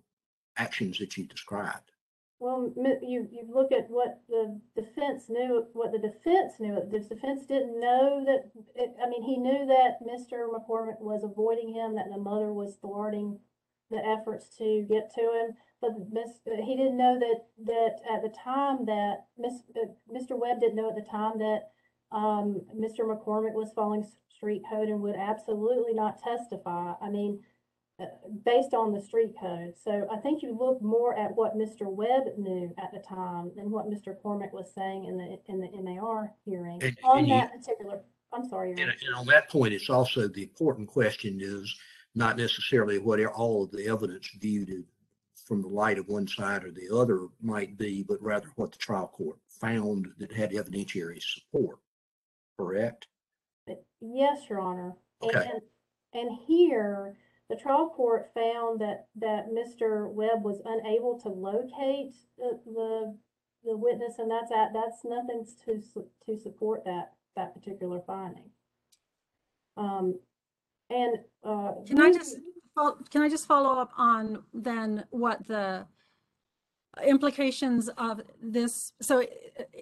[0.56, 1.92] actions that you described?
[2.40, 2.72] Well,
[3.02, 6.74] you, you look at what the defense knew, what the defense knew.
[6.88, 10.46] The defense didn't know that, it, I mean, he knew that Mr.
[10.48, 13.40] McCormick was avoiding him, that the mother was thwarting
[13.90, 15.56] the efforts to get to him.
[15.80, 20.38] But Miss, uh, he didn't know that, that at the time that Miss, uh, Mr.
[20.38, 21.70] Webb didn't know at the time that
[22.12, 23.00] um, Mr.
[23.00, 26.94] McCormick was following s- street code and would absolutely not testify.
[27.02, 27.40] I mean,
[28.00, 28.04] uh,
[28.44, 29.74] based on the street code.
[29.82, 31.82] So I think you look more at what Mr.
[31.82, 34.14] Webb knew at the time than what Mr.
[34.22, 38.00] Cormick was saying in the, in the MAR hearing And- on and you- that particular
[38.30, 38.68] I'm sorry.
[38.72, 38.98] Your And, Honor.
[39.06, 41.74] and on that point, it's also the important question is
[42.14, 44.84] not necessarily what all of the evidence viewed
[45.46, 48.76] from the light of one side or the other might be, but rather what the
[48.76, 51.78] trial court found that had evidentiary support.
[52.58, 53.06] Correct?
[54.00, 54.94] Yes, Your Honor.
[55.22, 55.50] And- Okay.
[55.52, 55.60] And,
[56.14, 57.16] and here,
[57.50, 60.08] the trial court found that, that Mr.
[60.10, 63.16] Webb was unable to locate the, the,
[63.64, 68.50] the witness, and that's at, that's nothing to, su- to support that, that particular finding.
[69.76, 70.18] Um,
[70.90, 71.72] and, uh.
[71.86, 72.36] Can I we- just,
[72.74, 75.86] fol- can I just follow up on then what the
[77.04, 78.92] implications of this?
[79.00, 79.24] So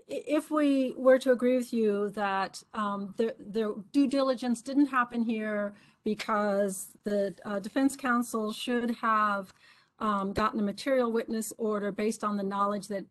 [0.08, 5.22] if we were to agree with you that um, the, the due diligence didn't happen
[5.22, 9.52] here because the uh, defense counsel should have
[9.98, 13.04] um, gotten a material witness order based on the knowledge that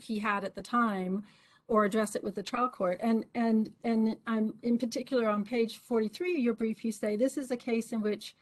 [0.00, 1.24] he had at the time
[1.66, 2.98] or address it with the trial court.
[3.02, 7.36] And, and, and I'm in particular on page 43 of your brief, you say this
[7.36, 8.34] is a case in which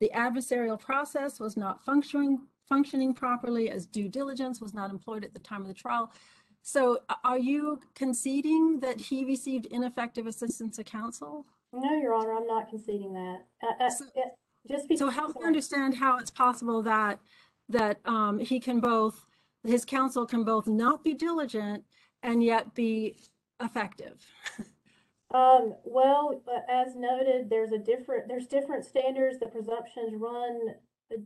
[0.00, 2.40] the adversarial process was not functioning,
[2.74, 6.10] functioning properly as due diligence was not employed at the time of the trial.
[6.62, 11.44] So are you conceding that he received ineffective assistance of counsel?
[11.72, 13.38] No, Your Honor, I'm not conceding that.
[13.62, 14.34] Uh, uh, So- it-
[14.68, 14.98] Just.
[14.98, 17.18] So help me understand how it's possible that,
[17.70, 19.24] that um, he can both,
[19.64, 21.82] his counsel can both not be diligent
[22.22, 23.16] and yet be
[23.60, 24.24] effective.
[25.32, 30.74] Um, well, uh, as noted, there's a different, there's different standards, the presumptions run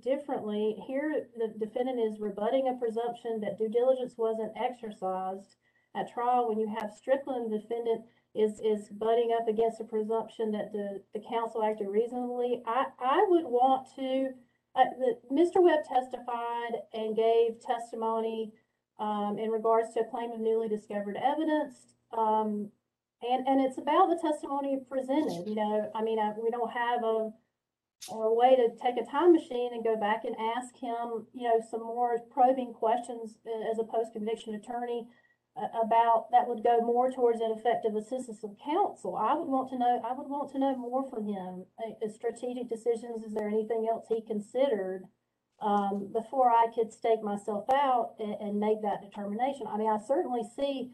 [0.02, 0.76] differently.
[0.86, 5.56] Here, the defendant is rebutting a presumption that due diligence wasn't exercised
[5.94, 6.48] at trial.
[6.48, 8.04] When you have Strickland, the defendant
[8.34, 12.62] is, is butting up against a presumption that the, the counsel acted reasonably.
[12.66, 14.30] I, I would want to,
[14.74, 15.62] uh, the, Mr.
[15.62, 18.52] Webb testified and gave testimony
[18.98, 21.74] um, in regards to a claim of newly discovered evidence.
[22.16, 22.70] Um,
[23.22, 27.02] and, and it's about the testimony presented, you know, I mean, I, we don't have
[27.04, 27.30] a,
[28.10, 31.60] a way to take a time machine and go back and ask him, you know,
[31.70, 35.06] some more probing questions uh, as a post-conviction attorney
[35.56, 39.16] uh, about, that would go more towards ineffective assistance of counsel.
[39.16, 41.64] I would want to know, I would want to know more from him.
[41.78, 45.04] Uh, strategic decisions, is there anything else he considered?
[45.62, 49.66] Um, before I could stake myself out and, and make that determination.
[49.68, 50.90] I mean, I certainly see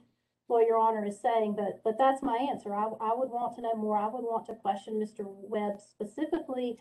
[0.47, 2.75] what your honor is saying, but, but that's my answer.
[2.75, 3.97] I, I would want to know more.
[3.97, 5.25] I would want to question Mr.
[5.25, 6.79] Webb specifically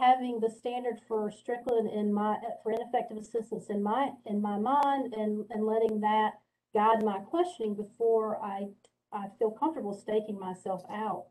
[0.00, 5.14] having the standard for Strickland in my, for ineffective assistance in my, in my mind
[5.14, 6.32] and, and letting that
[6.74, 8.68] guide my questioning before I,
[9.12, 11.26] I feel comfortable staking myself out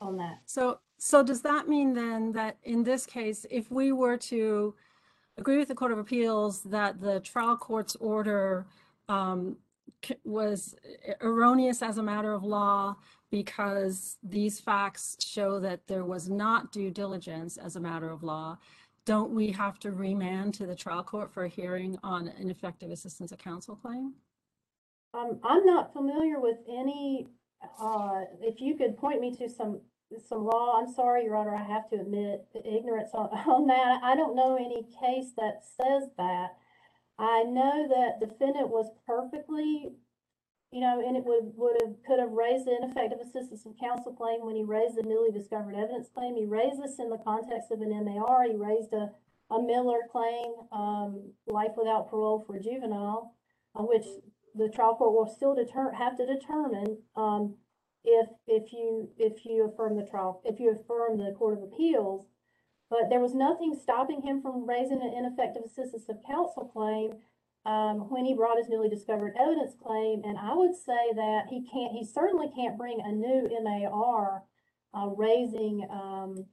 [0.00, 0.40] on that.
[0.46, 4.74] So, so does that mean then that in this case, if we were to
[5.38, 8.66] agree with the Court of Appeals that the trial court's order
[9.08, 9.56] um,
[10.24, 10.74] was
[11.20, 12.96] erroneous as a matter of law
[13.30, 18.58] because these facts show that there was not due diligence as a matter of law,
[19.04, 22.90] don't we have to remand to the trial court for a hearing on an effective
[22.90, 24.14] assistance of counsel claim?
[25.14, 27.28] Um, I'm not familiar with any,
[27.80, 29.80] uh, if you could point me to some,
[30.28, 34.00] some law, I'm sorry, Your Honor, I have to admit ignorance on, on that.
[34.02, 36.56] I don't know any case that says that.
[37.20, 39.92] I know that defendant was perfectly,
[40.72, 44.14] you know, and it would, would have, could have raised the ineffective assistance of counsel
[44.14, 46.34] claim when he raised the newly discovered evidence claim.
[46.34, 48.44] He raised this in the context of an MAR.
[48.44, 49.10] He raised a,
[49.50, 53.34] a Miller claim, um, life without parole for juvenile,
[53.74, 54.06] on which
[54.54, 57.54] the trial court will still deter, have to determine, um,
[58.02, 62.29] if, if you, if you affirm the trial, if you affirm the Court of Appeals.
[62.90, 67.12] But there was nothing stopping him from raising an ineffective assistance of counsel claim,
[67.64, 70.22] um, when he brought his newly discovered evidence claim.
[70.24, 74.42] And I would say that he can't, he certainly can't bring a new MAR,
[74.92, 76.46] uh, raising, um,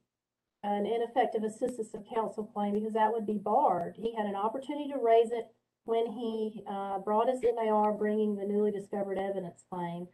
[0.63, 3.95] an ineffective assistance of counsel claim because that would be barred.
[3.97, 5.47] He had an opportunity to raise it
[5.85, 10.07] when he uh, brought his MAR bringing the newly discovered evidence claim.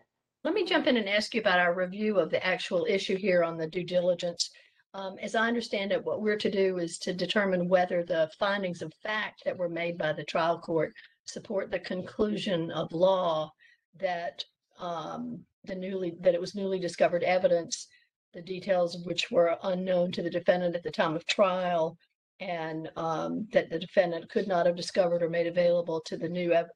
[0.43, 3.43] Let me jump in and ask you about our review of the actual issue here
[3.43, 4.51] on the due diligence.
[4.95, 8.81] Um, as I understand it, what we're to do is to determine whether the findings
[8.83, 10.93] of fact that were made by the trial court
[11.25, 13.51] support the conclusion of law
[13.99, 14.43] that
[14.79, 17.87] um, the newly, that it was newly discovered evidence,
[18.33, 21.97] the details of which were unknown to the defendant at the time of trial,
[22.39, 26.53] and um, that the defendant could not have discovered or made available to the new
[26.53, 26.69] ev-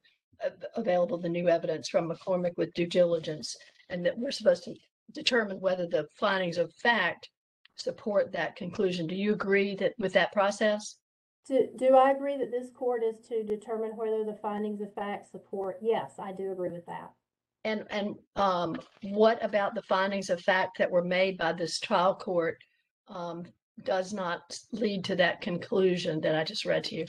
[0.74, 3.56] available the new evidence from McCormick with due diligence,
[3.90, 4.74] and that we're supposed to
[5.12, 7.28] determine whether the findings of fact
[7.80, 9.06] support that conclusion.
[9.06, 10.96] Do you agree that with that process?
[11.46, 15.30] Do, do I agree that this court is to determine whether the findings of fact
[15.30, 15.78] support?
[15.80, 17.10] Yes, I do agree with that.
[17.64, 22.14] And, and, um, what about the findings of fact that were made by this trial
[22.14, 22.58] court,
[23.08, 23.44] um,
[23.84, 27.06] does not lead to that conclusion that I just read to you?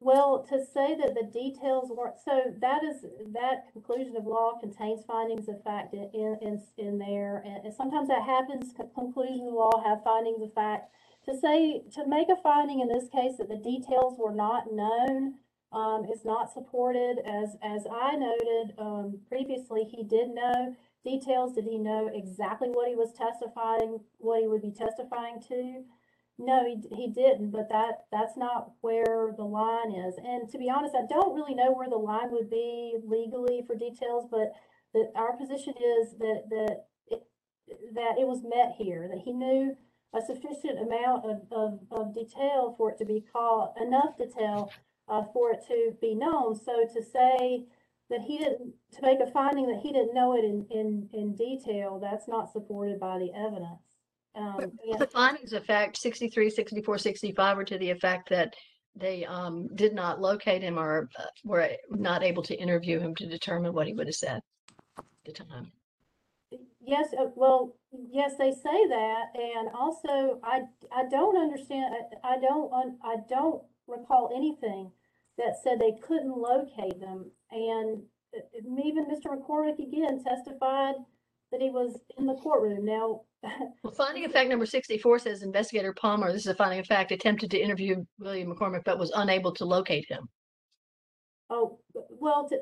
[0.00, 5.04] Well, to say that the details weren't, so that is, that conclusion of law contains
[5.04, 6.08] findings of fact in,
[6.40, 7.42] in, in, there.
[7.44, 10.94] And, and sometimes that happens, con- conclusions of law have findings of fact.
[11.24, 15.34] To say, to make a finding in this case that the details were not known,
[15.72, 17.18] um, is not supported.
[17.26, 21.54] As, as I noted, um, previously, he did know details.
[21.54, 25.82] Did he know exactly what he was testifying, what he would be testifying to?
[26.38, 30.14] No, he, he didn't, but that, that's not where the line is.
[30.18, 33.74] And to be honest, I don't really know where the line would be legally for
[33.74, 34.52] details, but
[34.94, 37.22] that our position is that, that it,
[37.94, 39.76] that it was met here, that he knew
[40.14, 44.70] a sufficient amount of, of, of detail for it to be called, enough detail,
[45.08, 46.54] uh, for it to be known.
[46.54, 47.64] So to say
[48.10, 51.34] that he didn't, to make a finding that he didn't know it in, in, in
[51.34, 53.80] detail, that's not supported by the evidence.
[54.38, 54.96] Um, yeah.
[54.96, 58.54] The findings of fact 63, 64, 65 are to the effect that
[58.96, 63.26] they um did not locate him or uh, were not able to interview him to
[63.26, 64.40] determine what he would have said
[64.98, 65.72] at the time.
[66.80, 67.76] Yes, uh, well,
[68.10, 73.16] yes, they say that, and also, I, I don't understand, I, I don't, un- I
[73.28, 74.90] don't recall anything
[75.36, 78.02] that said they couldn't locate them, and
[78.34, 79.26] uh, uh, even Mr.
[79.26, 80.94] McCormick again testified
[81.52, 82.86] that he was in the courtroom.
[82.86, 83.22] Now,
[83.82, 87.12] Well, finding of fact number 64 says investigator Palmer, this is a finding of fact,
[87.12, 90.28] attempted to interview William McCormick, but was unable to locate him.
[91.48, 92.58] Oh, well, to,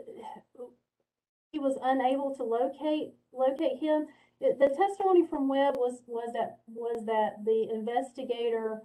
[1.53, 4.07] he was unable to locate, locate him.
[4.41, 8.83] The the testimony from Webb was, was that, was that the investigator,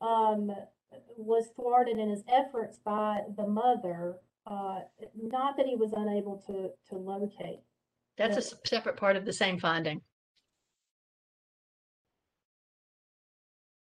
[0.00, 0.50] um,
[1.16, 4.16] was thwarted in his efforts by the mother,
[4.46, 4.80] uh,
[5.14, 7.60] not that he was unable to, to locate.
[8.16, 10.00] That's a separate part of the same finding.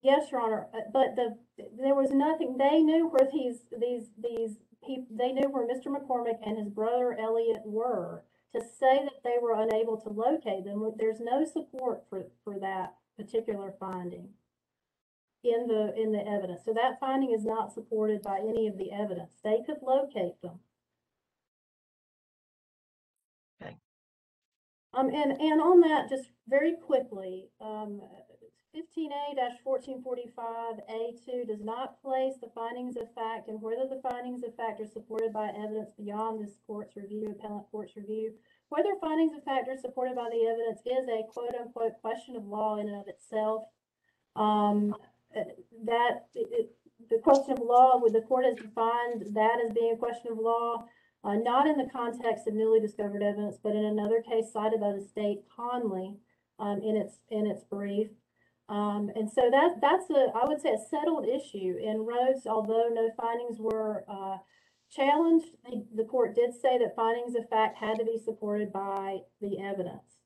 [0.06, 1.36] Yes, Your Honor, uh, but the,
[1.76, 5.88] there was nothing, they knew where these, these, these people, they knew where Mr.
[5.88, 8.22] McCormick and his brother Elliot were.
[8.54, 12.94] To say that they were unable to locate them, there's no support for, for that
[13.16, 14.28] particular finding
[15.42, 16.60] in the, in the evidence.
[16.64, 19.32] So that finding is not supported by any of the evidence.
[19.42, 20.60] They could locate them.
[23.60, 23.76] Okay.
[24.94, 28.00] Um, and, and on that, just very quickly, um,
[28.76, 33.88] fifteen A fourteen forty-five A two does not place the findings of fact and whether
[33.88, 38.34] the findings of fact are supported by evidence beyond this court's review, appellate court's review.
[38.68, 42.76] Whether findings of fact are supported by the evidence is a quote-unquote question of law
[42.76, 43.62] in and of itself.
[44.34, 44.94] Um,
[45.84, 46.70] that, it,
[47.08, 50.38] the question of law, with the court has defined that as being a question of
[50.38, 50.84] law,
[51.24, 54.92] uh, not in the context of newly discovered evidence, but in another case cited by
[54.92, 56.16] the state, Conley,
[56.58, 58.08] um, in its, in its brief.
[58.68, 62.88] Um, and so that, that's a, I would say a settled issue in Rhodes, although
[62.92, 64.38] no findings were, uh,
[64.90, 65.46] challenged.
[65.64, 69.58] The, the court did say that findings of fact had to be supported by the
[69.60, 70.18] evidence.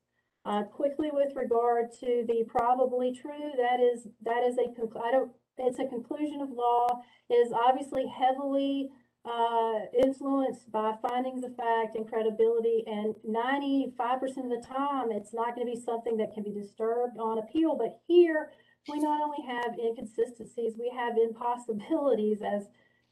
[0.44, 4.70] Uh, quickly with regard to the probably true, that is, that is a,
[5.04, 6.86] I don't, it's a conclusion of law.
[7.28, 8.88] It is obviously heavily,
[9.24, 12.84] uh, influenced by findings of fact and credibility.
[12.86, 16.52] And ninety-five percent of the time, it's not going to be something that can be
[16.52, 17.76] disturbed on appeal.
[17.76, 18.52] But here,
[18.88, 22.64] we not only have inconsistencies, we have impossibilities as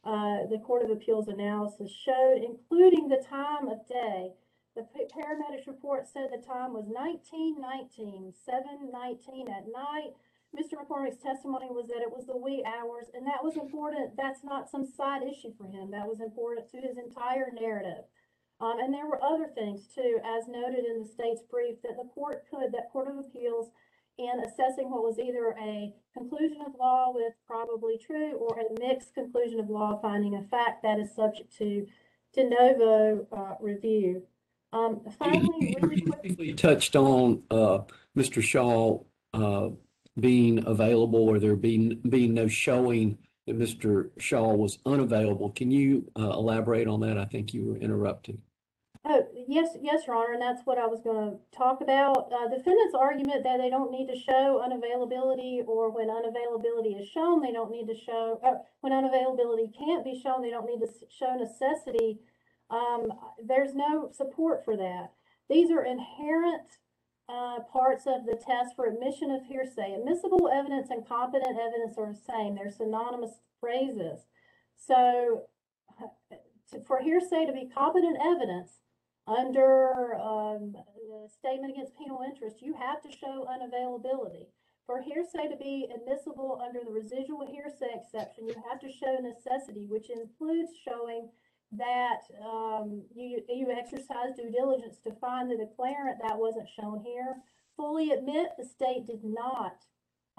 [0.04, 4.32] uh, the Court of Appeals analysis showed, including the time of day.
[4.76, 10.14] The pa- paramedics report said the time was 1919, 7:19 at night.
[10.56, 10.80] Mr.
[10.80, 14.16] McCormick's testimony was that it was the wee hours, and that was important.
[14.16, 15.90] That's not some side issue for him.
[15.90, 18.04] That was important to his entire narrative.
[18.60, 22.08] Um, and there were other things too, as noted in the state's brief, that the
[22.14, 23.70] court could, that Court of Appeals,
[24.18, 29.14] in assessing what was either a conclusion of law with probably true or a mixed
[29.14, 31.86] conclusion of law finding a fact that is subject to
[32.34, 34.22] de novo, uh, review.
[34.72, 37.78] Um, finally, really touched on uh,
[38.16, 38.42] Mr.
[38.42, 38.98] Shaw
[39.32, 39.70] uh,
[40.20, 44.10] being available or there being, being no showing that Mr.
[44.18, 45.50] Shaw was unavailable.
[45.50, 47.18] Can you uh, elaborate on that?
[47.18, 48.42] I think you were interrupting.
[49.04, 52.30] Oh, yes, yes, Your Honor, and that's what I was gonna talk about.
[52.30, 57.40] Uh, defendant's argument that they don't need to show unavailability, or when unavailability is shown,
[57.40, 60.92] they don't need to show, uh, when unavailability can't be shown, they don't need to
[61.08, 62.18] show necessity.
[62.70, 63.12] Um,
[63.42, 65.12] there's no support for that.
[65.48, 66.68] These are inherent,
[67.28, 69.94] uh, parts of the test for admission of hearsay.
[69.94, 72.54] Admissible evidence and competent evidence are the same.
[72.54, 74.26] They're synonymous phrases.
[74.76, 75.42] So,
[76.70, 78.80] to- for hearsay to be competent evidence,
[79.26, 84.46] Under um, the statement against penal interest, you have to show unavailability.
[84.86, 89.84] For hearsay to be admissible under the residual hearsay exception, you have to show necessity,
[89.86, 91.28] which includes showing
[91.72, 97.36] that um, you, you exercise due diligence to find the declarant that wasn't shown here.
[97.76, 99.84] Fully admit the state did not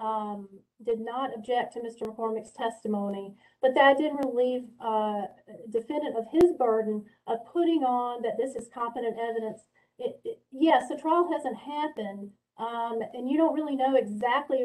[0.00, 0.48] um,
[0.84, 2.08] did not object to Mr.
[2.08, 5.22] McCormick's testimony, but that didn't relieve uh,
[5.70, 9.60] defendant of his burden of putting on that this is competent evidence.
[9.98, 12.30] It, it, yes, the trial hasn't happened,
[12.60, 14.64] um, and you don't really know exactly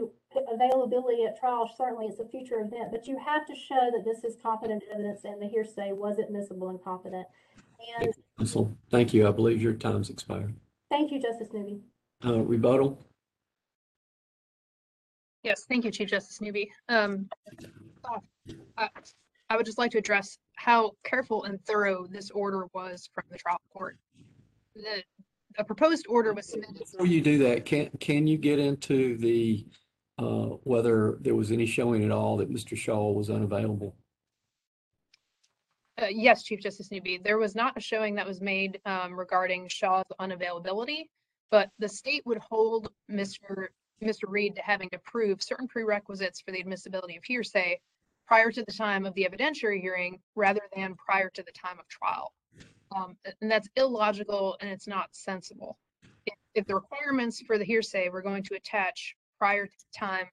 [0.54, 1.72] availability at trial.
[1.78, 5.24] Certainly, it's a future event, but you have to show that this is competent evidence
[5.24, 7.26] and the hearsay was admissible and competent.
[8.00, 9.28] And Counsel, thank you.
[9.28, 10.54] I believe your time's expired.
[10.92, 11.80] thank you, Justice Newby.
[12.24, 13.00] Uh, rebuttal?
[15.44, 16.72] Yes, thank you, Chief Justice Newby.
[16.90, 17.30] Um,
[18.04, 18.20] uh,
[18.78, 18.90] I
[19.50, 23.38] I would just like to address how careful and thorough this order was from the
[23.38, 23.98] trial court.
[24.76, 25.04] The,
[25.58, 26.80] a proposed order was submitted.
[26.80, 29.66] Before you do that, can, can you get into the,
[30.18, 32.78] uh, whether there was any showing at all that Mr.
[32.78, 33.96] Shaw was unavailable?
[36.02, 39.68] Uh, yes, Chief Justice Newby, there was not a showing that was made, um, regarding
[39.70, 41.04] Shaw's unavailability,
[41.52, 43.68] but the state would hold Mr.
[44.04, 44.24] Mr.
[44.28, 47.80] Reid to having to prove certain prerequisites for the admissibility of hearsay
[48.28, 51.88] prior to the time of the evidentiary hearing rather than prior to the time of
[51.88, 52.34] trial.
[52.92, 55.78] Um, and that's illogical and it's not sensible.
[56.26, 60.28] If, if the requirements for the hearsay were going to attach prior to the time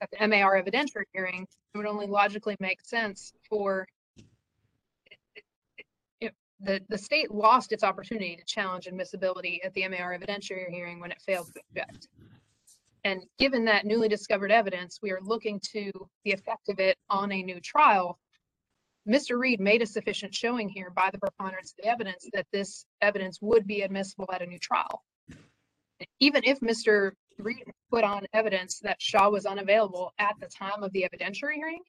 [0.00, 3.86] at the MAR evidentiary hearing, it would only logically make sense for
[6.62, 11.10] the, the state lost its opportunity to challenge admissibility at the MAR evidentiary hearing when
[11.10, 12.08] it failed to object.
[13.04, 15.90] And given that newly discovered evidence, we are looking to
[16.24, 18.18] the effect of it on a new trial.
[19.08, 19.38] Mr.
[19.38, 23.38] Reid made a sufficient showing here by the preponderance of the evidence that this evidence
[23.40, 25.02] would be admissible at a new trial.
[26.18, 27.12] Even if Mr.
[27.38, 31.80] Reid put on evidence that Shaw was unavailable at the time of the evidentiary hearing,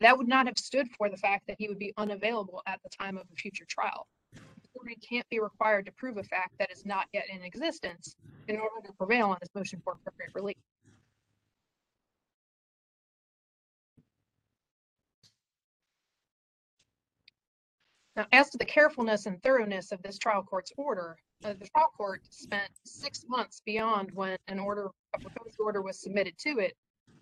[0.00, 2.90] that would not have stood for the fact that he would be unavailable at the
[2.90, 4.06] time of a future trial.
[4.34, 4.84] Mr.
[4.84, 8.16] Reid can't be required to prove a fact that is not yet in existence
[8.48, 10.56] in order to prevail on his motion for appropriate relief.
[18.16, 21.90] Now, as to the carefulness and thoroughness of this trial court's order, uh, the trial
[21.94, 26.74] court spent six months beyond when an order, a proposed order was submitted to it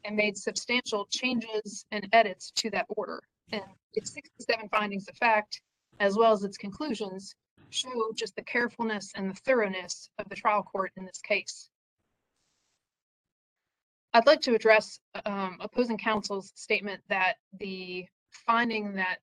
[0.04, 3.20] and made substantial changes and edits to that order.
[3.50, 3.62] And
[3.94, 5.60] its 67 findings of fact,
[5.98, 7.34] as well as its conclusions,
[7.70, 11.70] show just the carefulness and the thoroughness of the trial court in this case.
[14.12, 18.06] I'd like to address um, opposing counsel's statement that the
[18.46, 19.18] finding that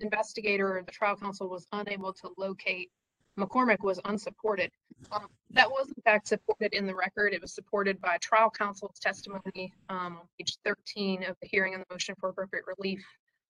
[0.00, 2.90] investigator or the trial counsel was unable to locate
[3.38, 4.70] McCormick was unsupported.
[5.12, 7.32] Um, that was in fact supported in the record.
[7.32, 11.80] It was supported by trial counsel's testimony um, on page 13 of the hearing on
[11.80, 13.02] the motion for appropriate relief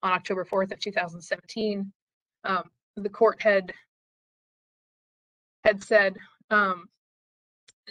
[0.02, 1.90] on October 4th of 2017.
[2.44, 3.72] Um, the court had
[5.64, 6.16] had said,
[6.50, 6.88] um,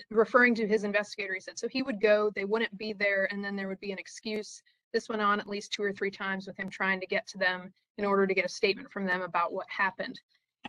[0.10, 3.44] referring to his investigator, he said, so he would go, they wouldn't be there, and
[3.44, 4.62] then there would be an excuse.
[4.94, 7.38] This went on at least two or three times with him trying to get to
[7.38, 10.20] them in order to get a statement from them about what happened.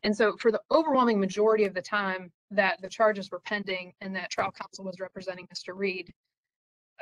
[0.03, 4.15] And so for the overwhelming majority of the time that the charges were pending and
[4.17, 5.77] that trial counsel was representing Mr.
[5.77, 6.13] Reid,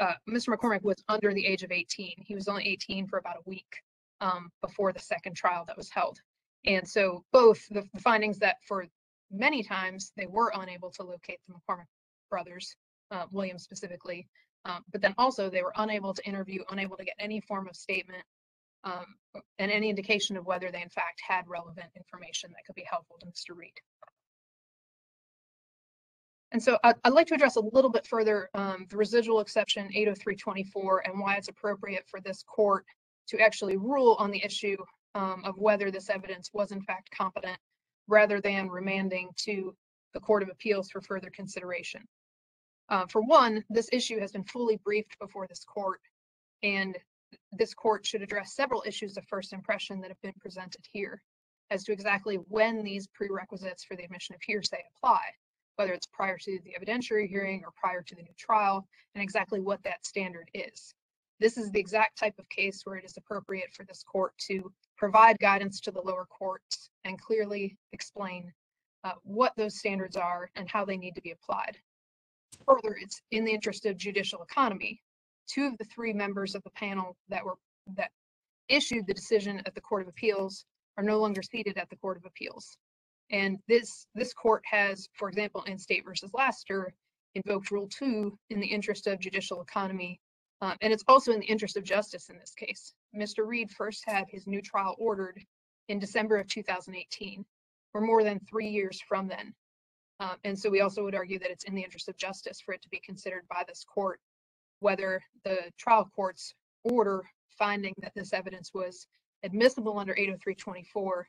[0.01, 0.55] uh, Mr.
[0.55, 2.15] McCormick was under the age of 18.
[2.19, 3.83] He was only 18 for about a week
[4.21, 6.21] um, before the second trial that was held.
[6.65, 8.87] And so both the, the findings that for
[9.31, 11.87] many times they were unable to locate the McCormick
[12.31, 12.77] brothers,
[13.11, 14.27] uh, Williams specifically,
[14.67, 17.77] um, but then also they were unable to interview, unable to get any form of
[17.77, 18.23] statement
[18.85, 19.07] um,
[19.59, 23.17] and any indication of whether they in fact had relevant information that could be helpful
[23.21, 23.57] to Mr.
[23.57, 23.73] Reid.
[26.53, 31.03] And so I'd, like to address a little bit further um, the residual exception 80324
[31.07, 32.85] and why it's appropriate for this court
[33.29, 34.77] to actually rule on the issue
[35.15, 37.59] um, of whether this evidence was in fact competent
[38.09, 39.75] rather than remanding to
[40.15, 42.03] the Court of Appeals for further consideration.
[42.89, 46.01] Uh, for one, this issue has been fully briefed before this court,
[46.63, 46.97] and
[47.53, 51.23] this court should address several issues of first impression that have been presented here
[51.71, 55.21] as to exactly when these prerequisites for the admission of hearsay apply,
[55.77, 59.61] whether it's prior to the evidentiary hearing or prior to the new trial, and exactly
[59.61, 60.95] what that standard is.
[61.41, 64.73] This is the exact type of case where it is appropriate for this court to
[64.97, 68.53] provide guidance to the lower courts and clearly explain
[69.05, 71.77] uh, what those standards are and how they need to be applied.
[72.67, 75.01] Further, it's in the interest of judicial economy.
[75.49, 77.55] Two of the three members of the panel that were
[77.95, 78.11] that
[78.69, 80.65] issued the decision at the Court of Appeals
[80.97, 82.77] are no longer seated at the Court of Appeals.
[83.31, 86.93] And this, this court has, for example, in State versus Laster,
[87.35, 90.21] invoked Rule Two in the interest of judicial economy.
[90.63, 92.95] Um, and it's also in the interest of justice in this case.
[93.15, 93.47] Mr.
[93.47, 95.39] Reid first had his new trial ordered
[95.89, 97.45] in December of 2018.
[97.93, 99.55] We're more than three years from then.
[100.21, 102.73] Um, and so we also would argue that it's in the interest of justice for
[102.73, 104.21] it to be considered by this court
[104.81, 106.55] whether the trial court's
[106.85, 107.25] order
[107.59, 109.07] finding that this evidence was
[109.43, 111.27] admissible under 80324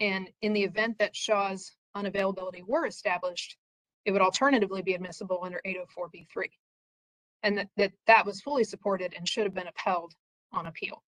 [0.00, 3.56] and in the event that Shaw's unavailability were established,
[4.04, 6.50] it would alternatively be admissible under 804b3.
[7.44, 10.12] And that, that that was fully supported and should have been upheld
[10.52, 11.02] on appeal.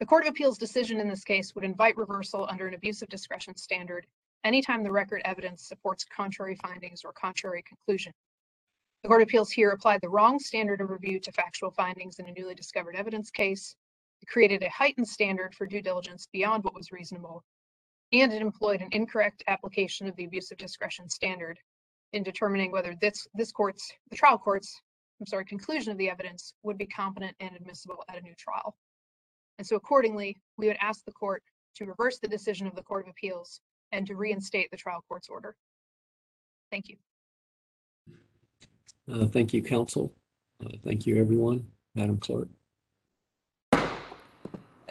[0.00, 3.08] The Court of Appeals decision in this case would invite reversal under an abuse of
[3.08, 4.06] discretion standard
[4.42, 8.12] anytime the record evidence supports contrary findings or contrary conclusion.
[9.02, 12.26] The Court of Appeals here applied the wrong standard of review to factual findings in
[12.26, 13.76] a newly discovered evidence case.
[14.20, 17.44] It created a heightened standard for due diligence beyond what was reasonable.
[18.12, 21.58] And it employed an incorrect application of the abuse of discretion standard
[22.12, 24.80] in determining whether this, this court's, the trial court's,
[25.20, 28.74] I'm sorry, conclusion of the evidence would be competent and admissible at a new trial.
[29.58, 31.42] And so accordingly, we would ask the court
[31.76, 33.60] to reverse the decision of the Court of Appeals
[33.92, 35.56] and to reinstate the trial court's order.
[36.70, 36.96] Thank you.
[39.10, 40.12] Uh, thank you, counsel.
[40.64, 41.66] Uh, thank you, everyone.
[41.94, 42.48] Madam Clerk.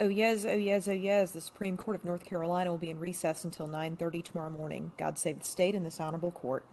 [0.00, 2.98] Oh yes, oh yes, oh yes, the Supreme Court of North Carolina will be in
[2.98, 4.90] recess until 9:30 tomorrow morning.
[4.98, 6.64] God save the state and this honorable court.